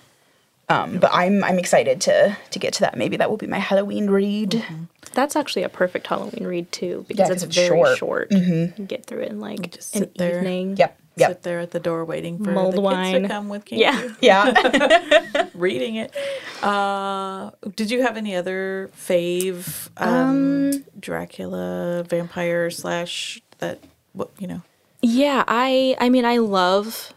[0.69, 2.97] Um, but I'm I'm excited to to get to that.
[2.97, 4.51] Maybe that will be my Halloween read.
[4.53, 4.85] Mm-hmm.
[5.13, 7.99] That's actually a perfect Halloween read too because 'cause it's, it's very short.
[7.99, 8.33] short.
[8.33, 10.39] You can get through it in like just an sit there.
[10.39, 10.77] evening.
[10.79, 10.99] Yep.
[11.17, 11.29] Yep.
[11.31, 13.23] Sit there at the door waiting for Mulled the kids wine.
[13.23, 13.85] to come with candy,
[14.23, 14.53] Yeah.
[14.53, 15.49] Yeah.
[15.55, 16.15] reading it.
[16.63, 23.79] Uh, did you have any other fave um, Dracula vampire slash that
[24.15, 24.63] what you know?
[25.03, 27.13] Yeah, I I mean I love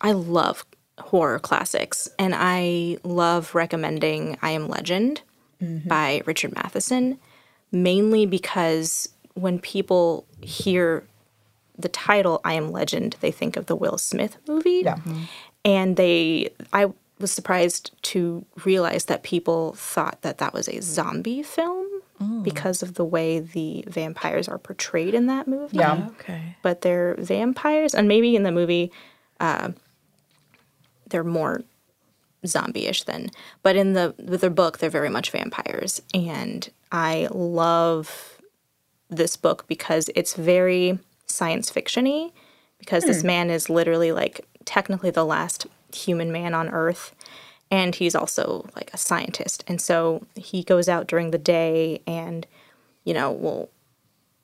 [0.00, 0.64] I love
[0.98, 5.20] horror classics and I love recommending I Am Legend
[5.86, 7.18] by Richard Matheson
[7.72, 11.04] mainly because when people hear
[11.78, 14.82] the title I Am Legend, they think of the Will Smith movie.
[14.84, 14.98] Yeah.
[15.64, 21.42] And they I was surprised to realize that people thought that that was a zombie
[21.42, 21.86] film
[22.42, 26.08] because of the way the vampires are portrayed in that movie Yeah.
[26.18, 26.56] Okay.
[26.62, 28.90] but they're vampires, and maybe in the movie,
[29.38, 29.72] uh,
[31.08, 31.62] they're more
[32.46, 33.30] zombie-ish than.
[33.62, 38.38] But in the with their book, they're very much vampires, and I love
[39.10, 40.98] this book because it's very
[41.36, 42.32] science fictiony.
[42.78, 43.28] Because this hmm.
[43.28, 47.14] man is literally like technically the last human man on Earth,
[47.70, 52.46] and he's also like a scientist, and so he goes out during the day and
[53.04, 53.70] you know will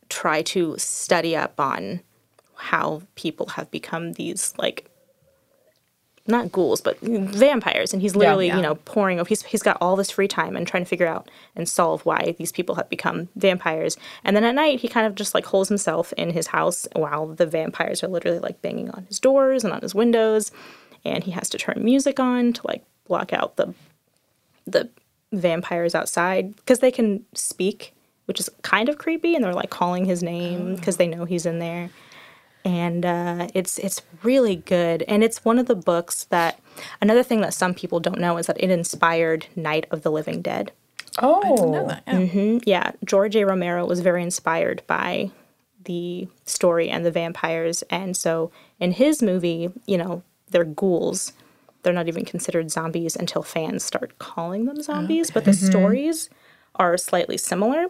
[0.09, 2.01] try to study up on
[2.57, 4.89] how people have become these like
[6.27, 8.57] not ghouls but vampires and he's literally yeah.
[8.57, 11.07] you know poring over he's, he's got all this free time and trying to figure
[11.07, 15.07] out and solve why these people have become vampires and then at night he kind
[15.07, 18.89] of just like holds himself in his house while the vampires are literally like banging
[18.91, 20.53] on his doors and on his windows
[21.05, 23.75] and he has to turn music on to like block out the
[24.67, 24.89] the
[25.33, 27.95] vampires outside because they can speak,
[28.27, 31.47] which is kind of creepy, and they're like calling his name because they know he's
[31.47, 31.91] in there.
[32.65, 36.61] And uh, it's it's really good, and it's one of the books that
[37.01, 40.43] another thing that some people don't know is that it inspired Night of the Living
[40.43, 40.71] Dead.
[41.21, 41.71] Oh.
[41.73, 42.15] Know that, yeah.
[42.15, 43.45] Mm, Yeah, George A.
[43.45, 45.31] Romero was very inspired by
[45.85, 51.33] the story and the vampires, and so in his movie, you know, they're ghouls.
[51.83, 56.31] They're not even considered zombies until fans start calling them zombies, but the stories
[56.77, 57.87] are slightly similar.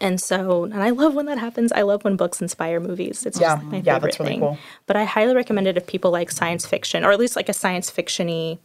[0.00, 1.70] And so, and I love when that happens.
[1.72, 3.24] I love when books inspire movies.
[3.24, 4.40] It's Yeah, my yeah, favorite that's really thing.
[4.40, 4.58] cool.
[4.86, 7.52] But I highly recommend it if people like science fiction, or at least like a
[7.52, 8.58] science fiction-y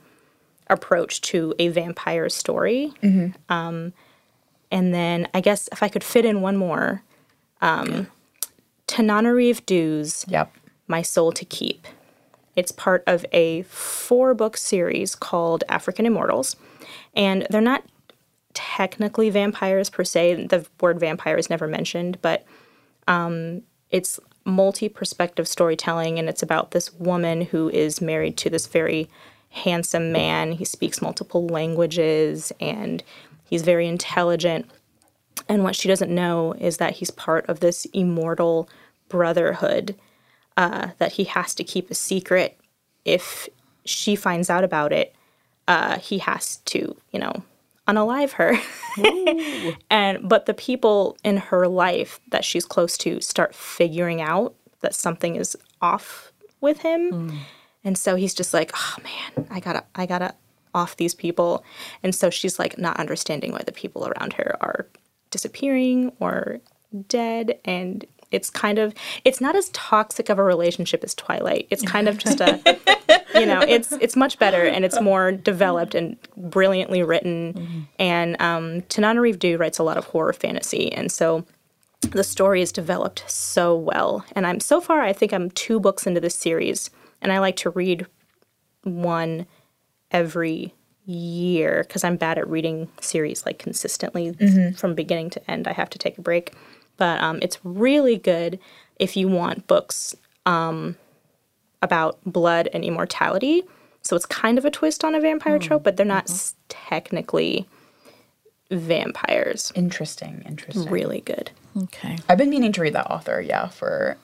[0.67, 2.93] approach to a vampire story.
[3.47, 3.93] Um,
[4.71, 7.03] and then I guess if I could fit in one more,
[7.61, 8.07] um,
[8.87, 10.51] Tananarive Due's Yep.
[10.87, 11.87] My Soul to Keep.
[12.55, 16.55] It's part of a four book series called African Immortals.
[17.15, 17.83] And they're not
[18.59, 20.47] technically vampires per se.
[20.47, 22.45] The word vampire is never mentioned, but
[23.07, 26.19] um, it's multi perspective storytelling.
[26.19, 29.09] And it's about this woman who is married to this very
[29.49, 30.51] handsome man.
[30.51, 33.01] He speaks multiple languages and
[33.45, 34.69] he's very intelligent.
[35.47, 38.67] And what she doesn't know is that he's part of this immortal
[39.07, 39.95] brotherhood
[40.57, 42.59] uh, that he has to keep a secret.
[43.05, 43.47] If
[43.85, 45.15] she finds out about it,
[45.69, 47.43] uh, he has to, you know,
[47.89, 48.57] unalive her.
[49.89, 54.95] and but the people in her life that she's close to start figuring out that
[54.95, 57.11] something is off with him.
[57.11, 57.37] Mm.
[57.83, 60.35] And so he's just like, "Oh man, I got to I got to
[60.73, 61.63] off these people."
[62.03, 64.87] And so she's like not understanding why the people around her are
[65.31, 66.59] disappearing or
[67.07, 68.93] dead and It's kind of
[69.25, 71.67] it's not as toxic of a relationship as Twilight.
[71.69, 72.59] It's kind of just a
[73.35, 77.87] you know, it's it's much better and it's more developed and brilliantly written.
[77.97, 81.45] And um, Tananarive Due writes a lot of horror fantasy, and so
[82.11, 84.25] the story is developed so well.
[84.33, 86.89] And I'm so far, I think I'm two books into this series,
[87.21, 88.07] and I like to read
[88.83, 89.45] one
[90.11, 90.73] every
[91.05, 94.31] year because I'm bad at reading series like consistently
[94.73, 95.67] from beginning to end.
[95.67, 96.53] I have to take a break,
[96.99, 98.59] but um, it's really good
[98.97, 100.95] if you want books um,
[101.81, 103.63] about blood and immortality.
[104.01, 107.67] So it's kind of a twist on a vampire trope, but they're not s- technically
[108.71, 109.71] vampires.
[109.75, 110.89] Interesting, interesting.
[110.89, 111.51] Really good.
[111.83, 112.17] Okay.
[112.27, 114.17] I've been meaning to read that author, yeah, for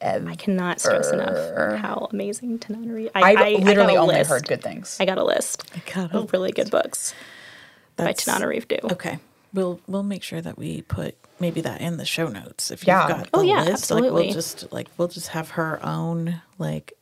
[0.00, 3.10] ev- I cannot stress enough how amazing Tananari.
[3.14, 4.30] I, I've I- I literally a only list.
[4.30, 4.96] heard good things.
[5.00, 7.14] I got a list I got a of really good books
[7.96, 8.78] by That's- Tananarive Due.
[8.92, 9.18] Okay.
[9.54, 12.86] We'll we'll make sure that we put maybe that in the show notes if you've
[12.86, 13.90] got the Oh, yeah, list.
[13.90, 16.92] Like we'll just like we'll just have her own like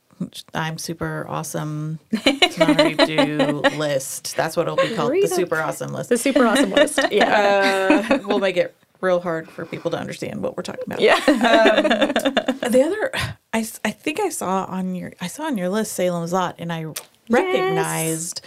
[0.52, 4.36] I'm super awesome Tanari do list.
[4.36, 5.12] That's what it'll be called.
[5.12, 5.34] Read the it.
[5.34, 6.08] super awesome list.
[6.10, 6.98] The super awesome list.
[7.10, 8.06] Yeah.
[8.10, 11.00] Uh, we'll make it real hard for people to understand what we're talking about.
[11.00, 11.18] yeah.
[11.24, 13.10] The other,
[13.54, 16.70] I, I think I saw on your, I saw on your list Salem's Lot, and
[16.70, 16.84] I
[17.30, 18.42] recognized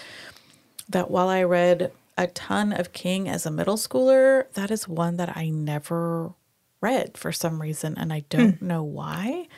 [0.90, 5.18] that while I read a ton of King as a middle schooler, that is one
[5.18, 6.34] that I never
[6.82, 9.48] read for some reason, and I don't know why.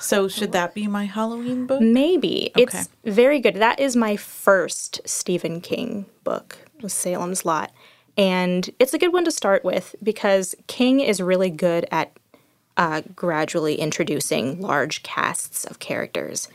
[0.00, 1.80] So should that be my Halloween book?
[1.80, 2.50] Maybe.
[2.58, 2.62] Okay.
[2.62, 3.54] It's very good.
[3.54, 7.70] That is my first Stephen King book, Salem's Lot.
[8.16, 12.18] And it's a good one to start with because King is really good at
[12.76, 16.48] uh, gradually introducing large casts of characters.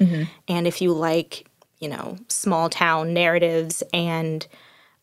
[0.50, 1.48] And if you like,
[1.80, 4.46] you know, small town narratives and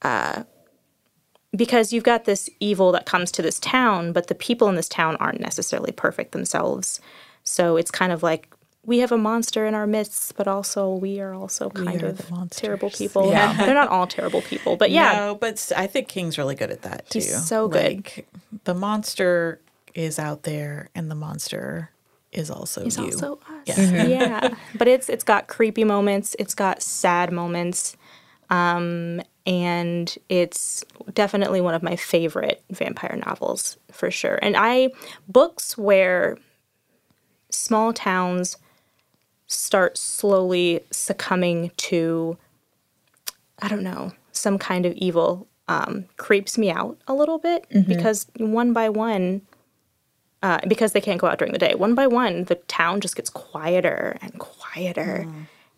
[0.03, 0.45] uh,
[1.55, 4.89] because you've got this evil that comes to this town, but the people in this
[4.89, 7.01] town aren't necessarily perfect themselves.
[7.45, 8.49] So it's kind of like
[8.85, 12.51] we have a monster in our midst, but also we are also kind are of
[12.51, 13.31] terrible people.
[13.31, 13.53] Yeah.
[13.65, 16.83] They're not all terrible people, but yeah, No, but I think King's really good at
[16.83, 17.21] that too.
[17.21, 17.97] He's so good.
[17.97, 18.29] Like,
[18.65, 19.61] the monster
[19.95, 21.91] is out there, and the monster
[22.33, 23.05] is also it's you.
[23.05, 23.79] also us.
[23.79, 24.07] Yeah.
[24.07, 24.55] yeah.
[24.79, 27.97] But it's it's got creepy moments, it's got sad moments.
[28.51, 34.39] Um, and it's definitely one of my favorite vampire novels for sure.
[34.43, 34.91] And I
[35.29, 36.39] books where
[37.51, 38.57] small towns
[39.47, 42.39] start slowly succumbing to
[43.61, 48.27] I don't know, some kind of evil um, creeps me out a little bit because
[48.37, 49.43] one by one
[50.43, 51.75] uh, because they can't go out during the day.
[51.77, 55.27] One by one, the town just gets quieter and quieter,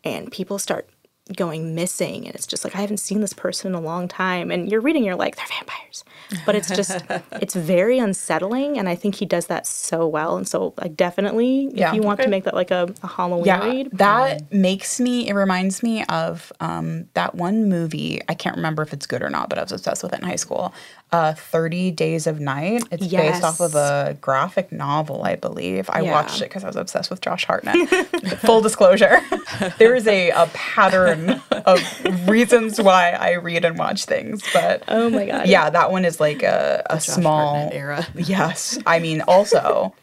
[0.02, 0.88] and people start
[1.34, 2.26] going missing.
[2.26, 4.50] And it's just like, I haven't seen this person in a long time.
[4.50, 6.04] And you're reading, you're like, they're vampires.
[6.44, 8.78] But it's just, it's very unsettling.
[8.78, 10.36] And I think he does that so well.
[10.36, 11.88] And so, like, definitely, Yeah.
[11.88, 12.24] if you want Okay.
[12.26, 15.26] to make that like a, a Halloween Yeah, read, that makes me.
[15.28, 18.20] It reminds me of um, that one movie.
[18.28, 20.26] I can't remember if it's good or not, but I was obsessed with it in
[20.26, 20.74] high school.
[21.12, 22.82] Uh, Thirty Days of Night.
[22.90, 25.88] It's based off of a graphic novel, I believe.
[25.92, 26.10] I Yeah.
[26.10, 27.88] watched it because I was obsessed with Josh Hartnett.
[28.40, 29.20] Full disclosure,
[29.78, 31.13] there is a, a pattern
[31.50, 35.46] of reasons why I read and watch things, but oh my God.
[35.46, 38.06] yeah, that one is like a, a small Hartnett era.
[38.16, 39.94] Yes, I mean also,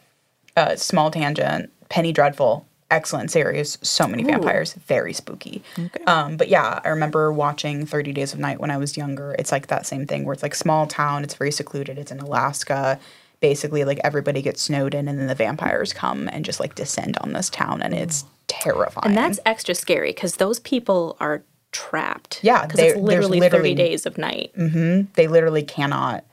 [0.56, 1.70] uh, small tangent.
[1.88, 3.78] Penny Dreadful, excellent series.
[3.82, 5.62] So many vampires, very spooky.
[6.06, 9.34] Um, but yeah, I remember watching Thirty Days of Night when I was younger.
[9.38, 11.22] It's like that same thing where it's like small town.
[11.24, 11.98] It's very secluded.
[11.98, 12.98] It's in Alaska.
[13.40, 17.16] Basically, like everybody gets snowed in, and then the vampires come and just like descend
[17.18, 18.24] on this town, and it's
[18.60, 19.06] terrifying.
[19.06, 22.40] And that's extra scary because those people are trapped.
[22.42, 24.52] Yeah, Because they- it's literally, literally- 30 days of night.
[24.54, 26.24] they literally cannot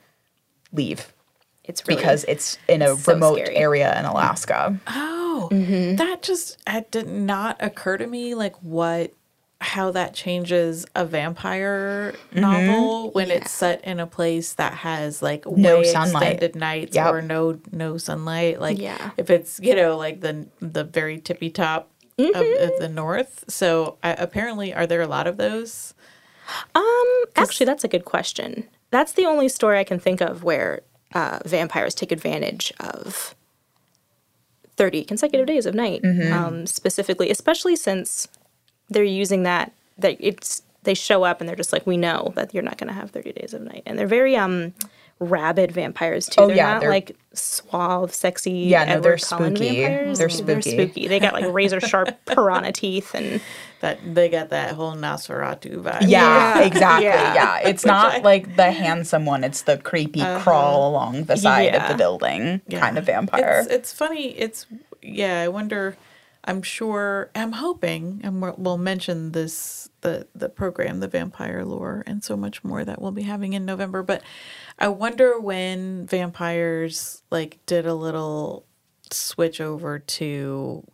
[0.72, 1.12] leave
[1.64, 3.56] It's really, because it's in a so remote scary.
[3.56, 4.78] area in Alaska.
[4.86, 5.96] Oh, Mm-hmm.
[5.96, 9.12] that just it did not occur to me like what
[9.62, 12.40] how that changes a vampire Mm-hmm.
[12.40, 16.22] novel when it's set in a place that has like No way sunlight.
[16.34, 17.06] extended nights Yep.
[17.14, 19.10] or no no sunlight like Yeah.
[19.16, 21.88] if it's you know like the the very tippy top of,
[22.20, 22.64] Mm-hmm.
[22.64, 25.94] of the north so I, apparently are there a lot of those
[26.74, 27.06] Um,
[27.36, 28.66] actually, that's a good question.
[28.90, 30.80] That's the only story I can think of where
[31.14, 33.34] uh, vampires take advantage of
[34.76, 36.00] 30 consecutive days of night,
[36.32, 38.26] um, specifically, especially since
[38.88, 42.52] they're using that, that it's, they show up and they're just like, we know that
[42.54, 43.82] you're not going to have 30 days of night.
[43.86, 44.72] And they're very um,
[45.20, 46.40] rabid vampires too.
[46.40, 48.50] Oh, they're yeah, not they're- like suave, sexy.
[48.50, 49.82] Yeah, no, Edward they're Cullen spooky.
[49.82, 50.18] Vampires.
[50.18, 50.70] They're They're spooky.
[50.70, 51.08] spooky.
[51.08, 53.40] They got like razor sharp piranha teeth and
[53.80, 56.02] That they got that whole Nosferatu vibe.
[56.02, 56.60] Yeah, Yeah.
[56.66, 57.04] exactly.
[57.06, 57.34] Yeah.
[57.34, 57.60] Yeah.
[57.68, 60.40] It's not like the handsome one, it's the creepy uh-huh.
[60.42, 62.80] crawl along the side of the building Yeah.
[62.80, 63.60] kind of vampire.
[63.64, 64.28] It's, it's funny.
[64.38, 64.66] It's
[65.02, 65.40] yeah.
[65.42, 65.96] I wonder.
[66.44, 67.30] I'm sure.
[67.34, 72.64] I'm hoping, and we'll, mention this the the program, the vampire lore, and so much
[72.64, 74.02] more that we'll be having in November.
[74.02, 74.22] But
[74.78, 78.64] I wonder when vampires like did a little
[79.10, 80.84] switch over to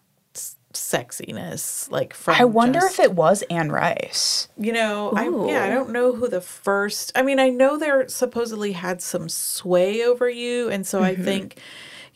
[0.76, 2.36] sexiness, like from.
[2.38, 4.48] I wonder just- if it was Anne Rice.
[4.56, 7.12] you know, I yeah, I don't know who the first.
[7.14, 11.24] I mean, I know there supposedly had some sway over you, and so I mm-hmm.
[11.24, 11.58] think,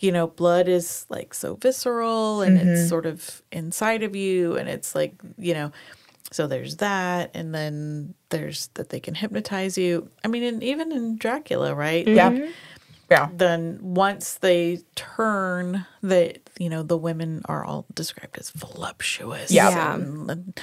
[0.00, 2.88] you know, blood is like so visceral and it's mm-hmm.
[2.88, 5.72] sort of inside of you, and it's like you know,
[6.30, 10.10] so there's that, and then there's that they can hypnotize you.
[10.24, 12.06] I mean, and even in Dracula, right?
[12.06, 12.30] Yeah.
[12.30, 12.50] Mm-hmm.
[13.10, 13.28] Yeah.
[13.34, 19.50] Then once they turn, that you know the women are all described as voluptuous.
[19.50, 19.70] Yeah.
[19.70, 19.94] Yeah.
[19.94, 20.60] and- and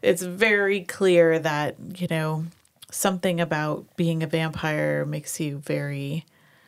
[0.00, 2.44] it's very clear that you know
[2.90, 6.24] something about being a vampire makes you very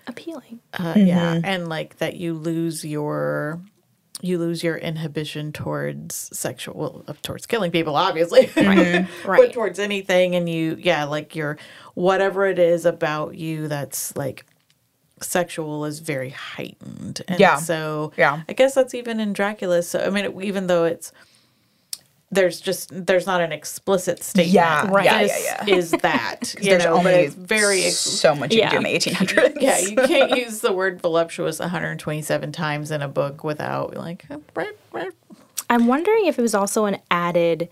[0.06, 0.60] appealing.
[0.74, 3.60] uh, yeah and like that you lose your
[4.22, 9.52] you lose your inhibition towards sexual well, uh, towards killing people obviously but Right.
[9.52, 11.56] towards anything and you yeah like your
[11.94, 14.44] whatever it is about you that's like
[15.22, 17.56] sexual is very heightened and Yeah.
[17.56, 18.42] so Yeah.
[18.48, 21.12] i guess that's even in dracula so i mean even though it's
[22.32, 25.04] there's just there's not an explicit statement Yeah, Right.
[25.04, 25.74] yeah, yeah, yeah.
[25.76, 28.70] is that you There's know but only it's very ex- so much you Yeah.
[28.70, 29.56] can do in the 1800s.
[29.60, 34.26] yeah, you can't use the word voluptuous 127 times in a book without like
[35.68, 37.68] I'm wondering if it was also an added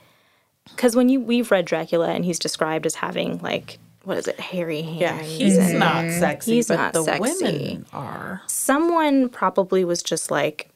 [0.70, 4.40] because when you we've read Dracula and he's described as having like what is it,
[4.40, 5.00] hairy hands?
[5.00, 6.18] yeah, he's and not mm-hmm.
[6.18, 7.44] sexy, He's but not the sexy.
[7.44, 8.40] women are.
[8.46, 10.70] someone probably was just like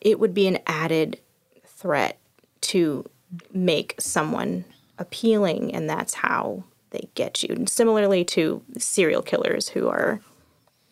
[0.00, 1.18] it would be an added
[1.66, 2.18] threat
[2.62, 3.04] to
[3.52, 4.64] make someone
[4.98, 10.20] appealing and that's how they get you and similarly to serial killers who are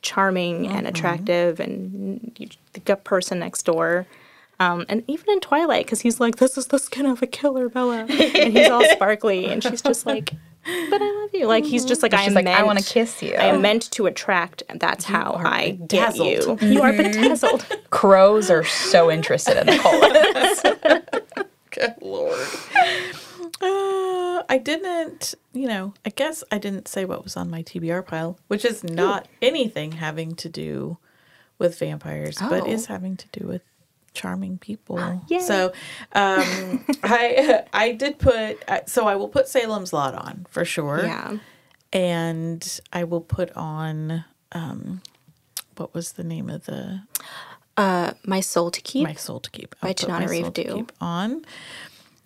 [0.02, 4.06] charming and attractive and you, the person next door
[4.60, 7.70] um, and even in Twilight, because he's like, "This is the skin of a killer,
[7.70, 10.34] Bella," and he's all sparkly, and she's just like,
[10.66, 12.84] "But I love you." Like he's just like, "I am like, meant, I want to
[12.84, 13.32] kiss you.
[13.32, 16.24] I am meant to attract, and that's how are I get you.
[16.24, 16.62] bedazzled.
[16.62, 17.66] You are bedazzled.
[17.88, 19.78] Crows are so interested in the
[21.32, 21.46] cult.
[21.74, 22.38] Good lord.
[23.62, 28.06] Uh, I didn't, you know, I guess I didn't say what was on my TBR
[28.06, 30.98] pile, which is not anything having to do
[31.58, 32.66] with vampires, but Oh.
[32.66, 33.62] is having to do with
[34.14, 35.22] charming people.
[35.28, 35.40] Yay.
[35.40, 35.66] So,
[36.12, 41.04] um, I I did put uh, so I will put Salem's Lot on for sure.
[41.04, 41.36] yeah.
[41.92, 45.02] and I will put on um,
[45.76, 47.02] what was the name of the
[47.80, 49.04] Uh, My soul to keep.
[49.04, 51.44] my soul to keep By I'll put Tanana My Reeve Soul to keep on.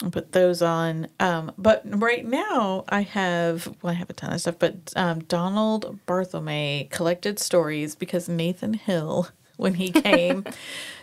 [0.02, 1.06] I'll put those on.
[1.20, 5.20] Um, but right now I have well, I have a ton of stuff, but um,
[5.20, 10.44] Donald Barthelme collected stories because Nathan Hill, when he came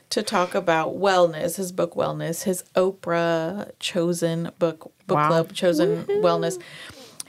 [0.10, 5.28] to talk about wellness, his book Wellness, his Oprah chosen book book Wow.
[5.30, 6.62] club chosen wellness.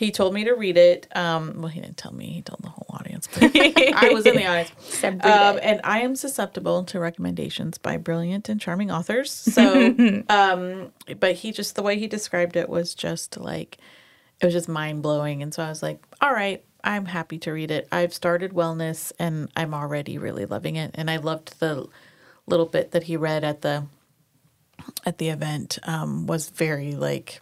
[0.02, 1.06] He told me to read it.
[1.14, 2.26] Um, well, he didn't tell me.
[2.26, 3.28] He told the whole audience.
[3.32, 5.04] But I was in the audience.
[5.04, 9.48] Um, and I am susceptible to recommendations by brilliant and charming authors.
[9.52, 13.78] So, um, but he just the way he described it was just like
[14.40, 15.40] it was just mind blowing.
[15.40, 17.86] And so I was like, all right, I'm happy to read it.
[17.92, 20.90] I've started wellness and I'm already really loving it.
[20.94, 21.86] And I loved the
[22.46, 23.84] little bit that he read at the
[25.06, 27.40] at the event um, was very like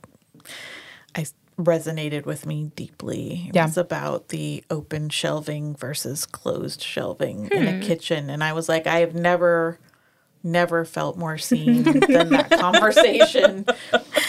[1.14, 1.24] I
[1.64, 3.46] resonated with me deeply.
[3.48, 3.66] It Yeah.
[3.66, 8.30] was about the open shelving versus closed shelving in a kitchen.
[8.30, 9.78] And I was like, I have never,
[10.42, 13.66] never felt more seen than that conversation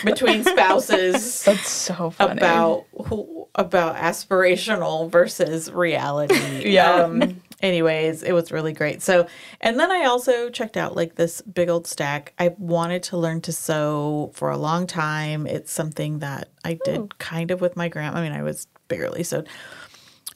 [0.04, 2.34] between spouses That's so funny.
[2.34, 6.70] about who, about aspirational versus reality.
[6.72, 6.92] Yeah.
[7.04, 9.02] Um, anyways, it was really great.
[9.02, 9.28] So,
[9.60, 12.34] and then I also checked out like this big old stack.
[12.40, 15.48] I wanted to learn to sew for a long time.
[15.48, 17.10] It's something that I did oh.
[17.18, 18.20] kind of with my grandma.
[18.20, 19.48] I mean, I was barely sewed.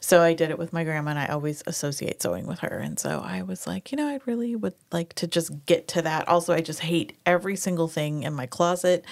[0.00, 2.78] So I did it with my grandma and I always associate sewing with her.
[2.78, 6.02] And so I was like, you know, I really would like to just get to
[6.02, 6.28] that.
[6.28, 9.04] Also, I just hate every single thing in my closet.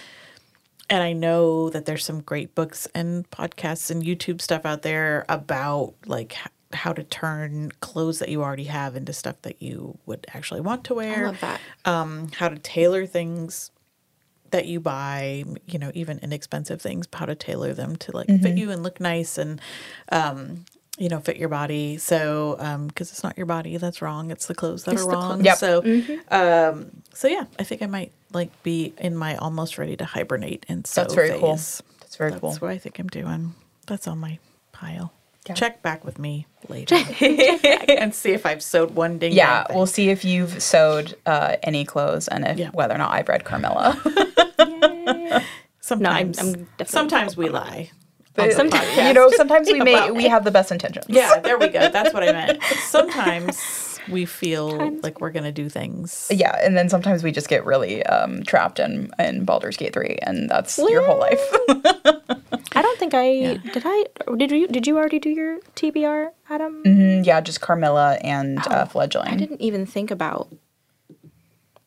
[0.91, 5.25] And I know that there's some great books and podcasts and YouTube stuff out there
[5.29, 6.37] about like
[6.75, 10.85] how to turn clothes that you already have into stuff that you would actually want
[10.85, 11.25] to wear.
[11.25, 11.61] I love that.
[11.85, 13.71] Um, how to tailor things
[14.51, 18.57] that you buy, you know, even inexpensive things, how to tailor them to like fit
[18.57, 19.37] you and look nice.
[19.37, 19.61] And
[20.11, 20.65] um,
[20.99, 21.99] you know, fit your body.
[21.99, 25.11] So, um, because it's not your body that's wrong, it's the clothes that It's are
[25.11, 25.45] wrong.
[25.45, 25.59] Yep.
[25.59, 25.83] So,
[26.31, 30.65] um, so yeah, I think I might like be in my almost ready to hibernate
[30.69, 31.57] and so That's very cool.
[31.57, 32.51] That's very That's cool.
[32.51, 33.55] That's what I think I'm doing.
[33.87, 34.39] That's on my
[34.73, 35.13] pile.
[35.47, 35.55] Yeah.
[35.55, 39.33] Check back with me later and see if I've sewed one ding.
[39.35, 39.77] Yeah, thing.
[39.77, 42.71] we'll see if you've sewed uh, any clothes and if Yeah.
[42.71, 44.01] whether or not I've read Carmilla.
[45.81, 46.39] sometimes.
[46.39, 47.91] I'm definitely sometimes we lie.
[48.53, 51.07] sometimes, you know, sometimes we may we have the best intentions.
[51.09, 51.91] Yeah, there we go.
[51.91, 52.63] That's what I meant.
[52.81, 56.29] Sometimes we feel like we're gonna do things.
[56.33, 60.19] Yeah, and then sometimes we just get really um, trapped in in Baldur's Gate three,
[60.23, 61.41] and that's your whole life.
[62.77, 63.83] I don't think I did.
[63.85, 64.05] I
[64.37, 66.83] did you did you already do your TBR, Adam?
[66.85, 69.29] Mm, yeah, just Carmilla and uh, fledgling.
[69.29, 70.49] I didn't even think about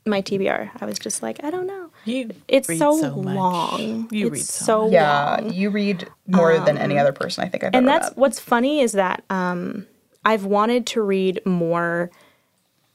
[0.06, 0.70] my TBR.
[0.80, 1.90] I was just like, I don't know.
[2.06, 3.36] You It's read so, much.
[3.36, 4.08] long.
[4.12, 5.52] You it's read so so Yeah, long.
[5.54, 8.18] you read more than any other person I think I've and that's met.
[8.18, 9.86] what's funny is that um,
[10.28, 12.12] I've wanted to read more,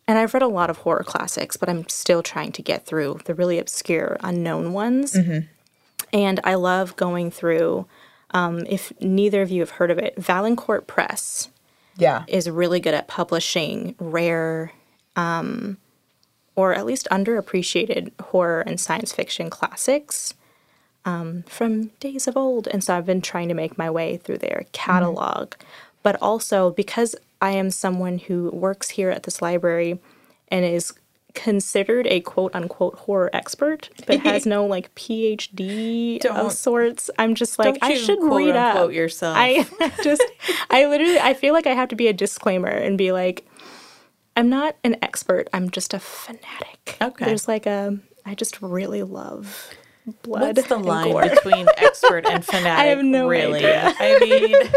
[0.06, 3.20] and I've read a lot of horror classics, but I'm still trying to get through
[3.24, 5.16] the really obscure, unknown ones.
[6.12, 7.86] And I love going through.
[8.32, 11.48] Um, if neither of you have heard of it, Valancourt Press
[11.96, 14.72] Yeah, is really good at publishing rare,
[15.16, 15.78] um,
[16.54, 20.34] or at least underappreciated horror and science fiction classics
[21.06, 22.68] um, from days of old.
[22.68, 25.54] And so I've been trying to make my way through their catalog.
[26.03, 30.00] But also because I am someone who works here at this library
[30.48, 30.92] and is
[31.34, 37.59] considered a quote unquote horror expert, but has no like PhD of sorts, I'm just
[37.59, 38.92] like, I should quote read up.
[38.92, 39.36] yourself.
[39.38, 39.66] I
[40.03, 40.22] just,
[40.70, 43.46] I literally, I feel like I have to be a disclaimer and be like,
[44.36, 45.48] I'm not an expert.
[45.53, 46.96] I'm just a fanatic.
[47.00, 47.24] Okay.
[47.24, 49.74] There's like a, I just really love
[50.22, 50.57] blood.
[50.57, 51.28] What's the line gore.
[51.28, 52.66] between expert and fanatic?
[52.78, 53.59] I have no really.
[53.59, 53.94] idea.
[53.98, 54.72] I mean,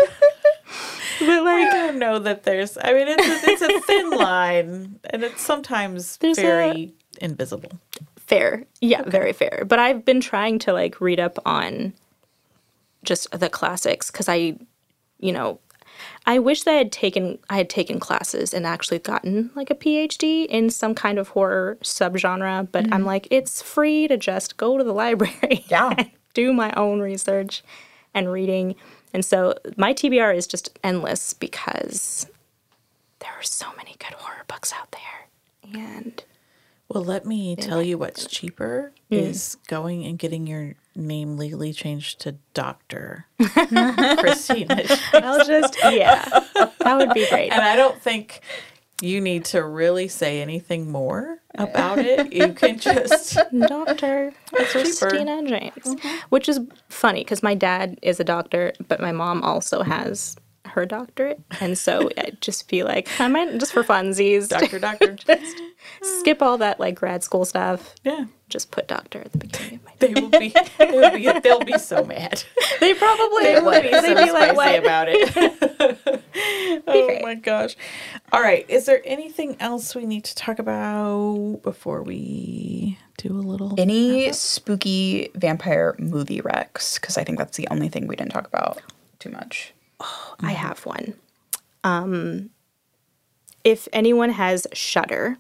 [1.26, 2.78] But like I don't know that there's.
[2.78, 7.72] I mean, it's a, it's a thin line, and it's sometimes There's a- very invisible.
[8.18, 8.66] fair.
[8.82, 9.64] Yeah, very fair.
[9.68, 11.94] But I've been trying to like read up on
[13.04, 14.58] just the classics because I,
[15.20, 15.60] you know,
[16.26, 19.76] I wish that I had taken I had taken classes and actually gotten like a
[19.76, 22.68] PhD in some kind of horror subgenre.
[22.72, 23.06] But I'm mm-hmm.
[23.06, 25.66] like, it's free to just go to the library.
[25.70, 25.94] Yeah.
[25.98, 27.64] and do my own research
[28.14, 28.76] and reading.
[29.14, 32.28] And so my TBR is just endless because
[33.20, 35.82] there are so many good horror books out there.
[35.82, 36.24] And
[36.90, 39.16] Well, let me tell you what's cheaper hmm.
[39.16, 44.84] is going and getting your name legally changed to Doctor Christina.
[45.14, 46.26] I'll just, yeah,
[46.80, 47.52] that would be great.
[47.52, 48.42] And I don't think
[49.06, 52.34] you need to really say anything more about it.
[52.34, 53.38] You can just
[53.68, 54.34] Doctor.
[54.52, 56.18] Christina James, mm-hmm.
[56.30, 60.36] which is funny because my dad is a doctor, but my mom also has
[60.76, 65.14] her doctorate, and so I just feel like I might just for funsies Doctor Doctor.
[65.28, 65.62] Just uh,
[66.20, 67.94] skip all that like grad school stuff.
[68.04, 68.26] Yeah.
[68.50, 69.92] Just put doctor at the beginning of my.
[70.00, 72.44] They will be they will be they'll be so mad.
[72.80, 73.84] They probably They will would.
[73.84, 76.84] be so They'd be like, spicy "What?" about it.
[76.88, 77.22] oh great.
[77.24, 77.76] my gosh.
[78.32, 78.66] All right.
[78.70, 84.32] Is there anything else we need to talk about before we do a little Any
[84.34, 87.00] spooky vampire movie recs?
[87.00, 88.82] Because I think that's the only thing we didn't talk about
[89.20, 89.74] too much.
[90.42, 91.14] I have one.
[91.84, 92.50] Um,
[93.64, 95.38] if anyone has Shudder,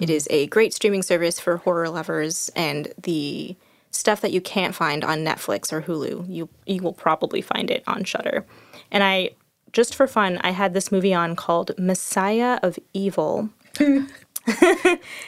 [0.00, 3.56] it is a great streaming service for horror lovers, and the
[3.90, 7.82] stuff that you can't find on Netflix or Hulu, you you will probably find it
[7.86, 8.44] on Shudder.
[8.90, 9.30] And I,
[9.72, 13.50] just for fun, I had this movie on called Messiah of Evil.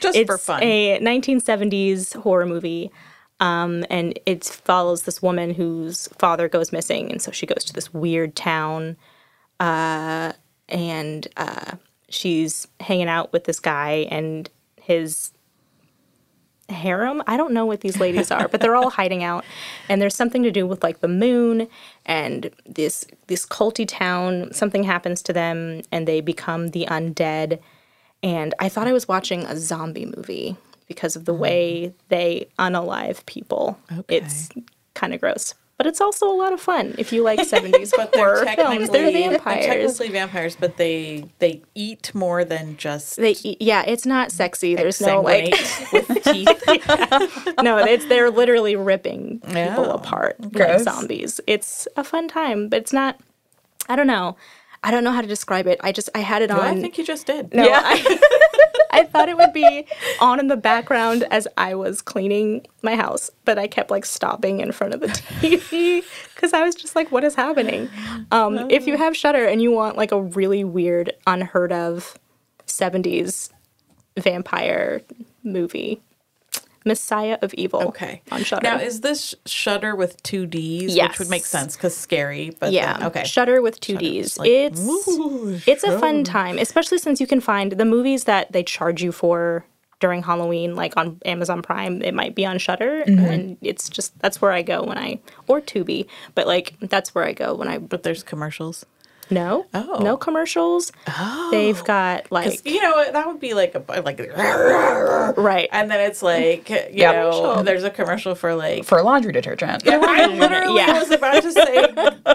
[0.00, 0.62] just It's for fun?
[0.62, 2.90] a 1970s horror movie.
[3.40, 7.72] Um, and it follows this woman whose father goes missing, and so she goes to
[7.72, 8.96] this weird town,
[9.60, 10.32] uh,
[10.68, 11.76] and uh,
[12.08, 15.30] she's hanging out with this guy and his
[16.68, 17.22] harem.
[17.26, 19.44] I don't know what these ladies are, but they're all hiding out,
[19.88, 21.68] and there's something to do with like the moon
[22.06, 24.52] and this this culty town.
[24.52, 27.60] Something happens to them, and they become the undead.
[28.20, 30.56] And I thought I was watching a zombie movie
[30.88, 31.42] because of the mm-hmm.
[31.42, 33.78] way they unalive people.
[33.92, 34.16] Okay.
[34.16, 34.48] It's
[34.94, 35.54] kind of gross.
[35.76, 38.90] But it's also a lot of fun if you like 70s but they're horror films.
[38.90, 39.66] They're technically, they're vampires.
[39.66, 44.74] technically vampires, but they they eat more than just They eat, yeah, it's not sexy.
[44.74, 45.52] There's no like
[45.92, 46.64] with teeth.
[47.62, 49.92] no, it's they're literally ripping people Yeah.
[49.92, 51.40] apart like zombies.
[51.46, 53.20] It's a fun time, but it's not.
[53.88, 54.36] I don't know.
[54.82, 55.78] I don't know how to describe it.
[55.82, 56.78] I just I had it Well, on.
[56.78, 57.54] I think you just did.
[57.54, 57.82] no, Yeah.
[57.84, 58.47] I,
[58.90, 59.86] I thought it would be
[60.20, 64.60] on in the background as I was cleaning my house, but I kept like stopping
[64.60, 67.88] in front of the TV because I was just like, "What is happening?"
[68.30, 72.18] Um, if you have Shudder and you want like a really weird, unheard of
[72.66, 73.50] '70s
[74.16, 75.02] vampire
[75.42, 76.00] movie,
[76.84, 77.82] Messiah of Evil.
[77.88, 78.22] Okay.
[78.30, 78.62] on Shudder.
[78.62, 80.94] Now, is this Shudder with two D's?
[80.96, 81.10] Yes.
[81.10, 82.50] Which would make sense because scary.
[82.58, 83.24] But yeah, then- okay.
[83.24, 84.38] Shudder with two D's.
[84.38, 88.52] like, it's ooh, it's a fun time, especially since you can find the movies that
[88.52, 89.64] they charge you for
[90.00, 92.00] during Halloween, like on Amazon Prime.
[92.02, 93.24] It might be on Shudder, Mm-hmm.
[93.24, 95.18] and it's just that's where I go when I
[95.48, 98.86] or Tubi, but like that's where I go when I But there's commercials.
[99.30, 99.98] No Oh.
[100.02, 100.90] no commercials.
[101.06, 101.48] Oh.
[101.50, 104.18] They've got like you know, that would be like a like,
[105.36, 105.68] right.
[105.72, 107.12] and then it's like you Yeah.
[107.12, 108.84] know, there's a commercial for like.
[108.84, 109.86] For laundry detergent.
[109.86, 110.98] I literally Yeah.
[110.98, 111.86] was about to say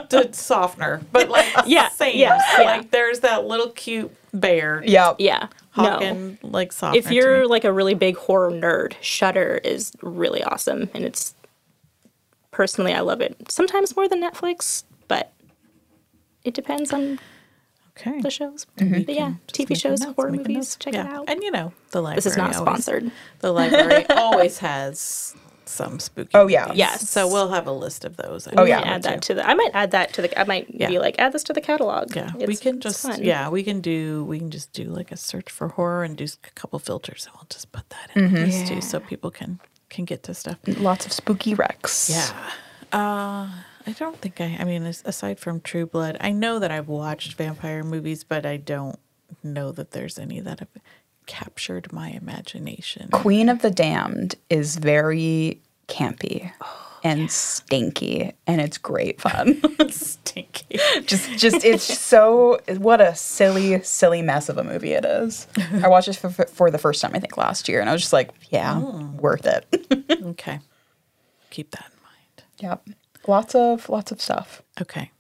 [0.10, 2.18] the softener, but like Yeah, same.
[2.18, 2.64] yeah, yeah.
[2.66, 5.16] Like there's that little cute bear Yep.
[5.20, 6.38] Yeah, no.
[6.44, 7.00] like softener.
[7.00, 11.34] If you're like a really big horror nerd, Shudder is really awesome, and it's
[12.52, 13.52] personally I love it.
[13.52, 15.32] Sometimes more than Netflix, but
[16.44, 17.20] it depends on
[17.98, 18.66] okay, the shows.
[18.78, 20.76] But yeah, Just TV shows, notes, horror movies, notes.
[20.78, 21.06] check Yeah.
[21.08, 21.30] it out.
[21.30, 22.16] And you know, the library.
[22.18, 23.12] This is not always- sponsored.
[23.40, 25.36] The library always has
[25.66, 26.30] some spooky.
[26.34, 26.64] Oh, yeah.
[26.66, 26.78] movies.
[26.80, 27.10] Yes.
[27.10, 28.48] So we'll have a list of those.
[28.58, 28.82] Oh, yeah.
[28.82, 29.48] add that to the.
[29.48, 30.40] I might add that to the.
[30.40, 30.90] I might Yeah.
[30.90, 32.14] be like, add this to the catalog.
[32.16, 33.24] Yeah, we can just fun.
[33.24, 36.26] yeah, we can do we can just do like a search for horror and do
[36.26, 38.36] a couple filters and we'll just put that in Mm-hmm.
[38.36, 40.58] the list too, so people can can get to stuff.
[40.68, 42.10] Lots of spooky recs.
[42.10, 42.30] Yeah.
[42.92, 43.50] Uh,
[43.86, 44.58] I don't think I.
[44.60, 48.58] I mean, aside from True Blood, I know that I've watched vampire movies, but I
[48.58, 49.00] don't
[49.44, 50.70] know that there's any that have
[51.26, 53.10] captured my imagination.
[53.12, 59.62] Queen of the Damned is very campy oh, and stinky, and it's great fun.
[59.90, 60.80] Stinky.
[61.06, 65.48] just, just it's so what a silly, silly mess of a movie it is.
[65.84, 68.02] I watched it for, for the first time I think last year, and I was
[68.02, 69.12] just like, yeah, oh.
[69.20, 69.66] worth it.
[70.24, 70.60] Okay,
[71.50, 72.44] keep that in mind.
[72.60, 74.62] yep, lots of lots of stuff.
[74.82, 75.12] Okay.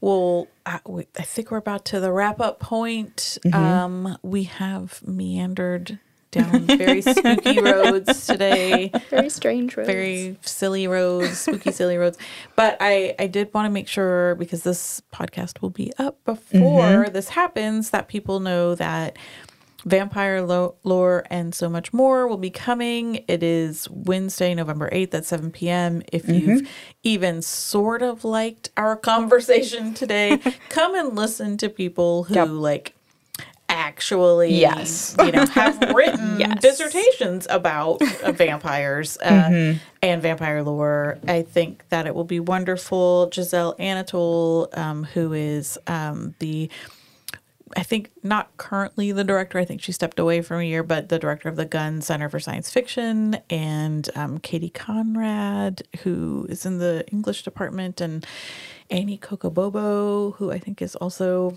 [0.00, 3.38] Well, I, we, I think we're about to the wrap up point.
[3.44, 3.54] Mm-hmm.
[3.54, 5.98] Um, we have meandered
[6.30, 8.90] down very spooky roads today.
[9.10, 9.86] Very strange roads.
[9.86, 12.18] very silly roads, spooky silly roads.
[12.54, 17.08] But I I did want to make sure because this podcast will be up before
[17.08, 19.16] this happens that people know that
[19.86, 23.24] vampire lo- lore and so much more will be coming.
[23.28, 26.02] It is Wednesday, November 8th at 7 p.m.
[26.12, 26.68] If you've
[27.04, 32.48] even sort of liked our conversation today, come and listen to people who Yep.
[32.50, 32.92] like
[33.68, 35.16] actually Yes.
[35.18, 36.60] you know have written Yes.
[36.62, 43.28] dissertations about uh, vampires uh, and vampire lore i think that it will be wonderful
[43.34, 46.70] Giselle Anatol um, who is um, the
[47.74, 49.58] I think not currently the director.
[49.58, 52.28] I think she stepped away from a year, but the director of the Gunn Center
[52.28, 58.24] for Science Fiction and um, Katie Conrad, who is in the English department, and
[58.88, 61.56] Ani Kokobobo, who I think is also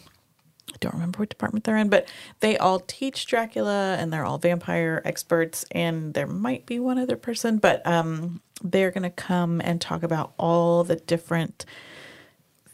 [0.73, 2.07] I don't remember what department they're in, but
[2.41, 5.65] they all teach Dracula and they're all vampire experts.
[5.71, 10.03] And there might be one other person, but um, they're going to come and talk
[10.03, 11.65] about all the different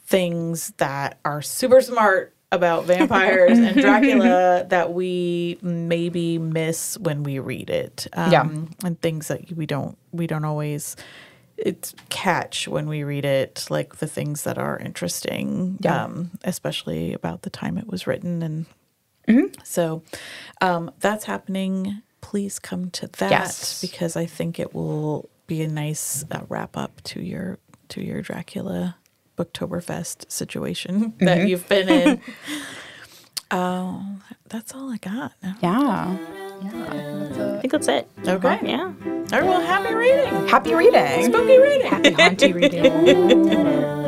[0.05, 7.39] things that are super smart about vampires and Dracula that we maybe miss when we
[7.39, 8.07] read it.
[8.13, 8.49] Um, Yeah.
[8.87, 10.95] And things that we don't we don't always
[11.57, 16.03] it's catch when we read it, like the things that are interesting, Yeah.
[16.03, 18.41] um, especially about the time it was written.
[18.43, 18.65] And
[19.27, 19.59] Mm-hmm.
[19.63, 20.03] so
[20.61, 22.01] um, that's happening.
[22.21, 23.81] Please come to that Yes.
[23.81, 27.57] because I think it will be a nice uh, wrap up to your
[27.89, 28.97] to your Dracula
[29.37, 31.47] Booktoberfest situation that Mm-hmm.
[31.47, 32.21] you've been in.
[33.51, 34.03] Oh,
[34.49, 35.31] that's all I got.
[35.61, 36.17] Yeah.
[36.63, 38.09] I think that's it.
[38.27, 38.59] Okay.
[38.63, 38.85] Yeah.
[38.85, 38.91] All
[39.31, 39.43] right.
[39.43, 40.47] Well, happy reading.
[40.47, 41.25] Happy reading.
[41.31, 41.87] Spooky reading.
[41.87, 42.83] Happy haunty reading.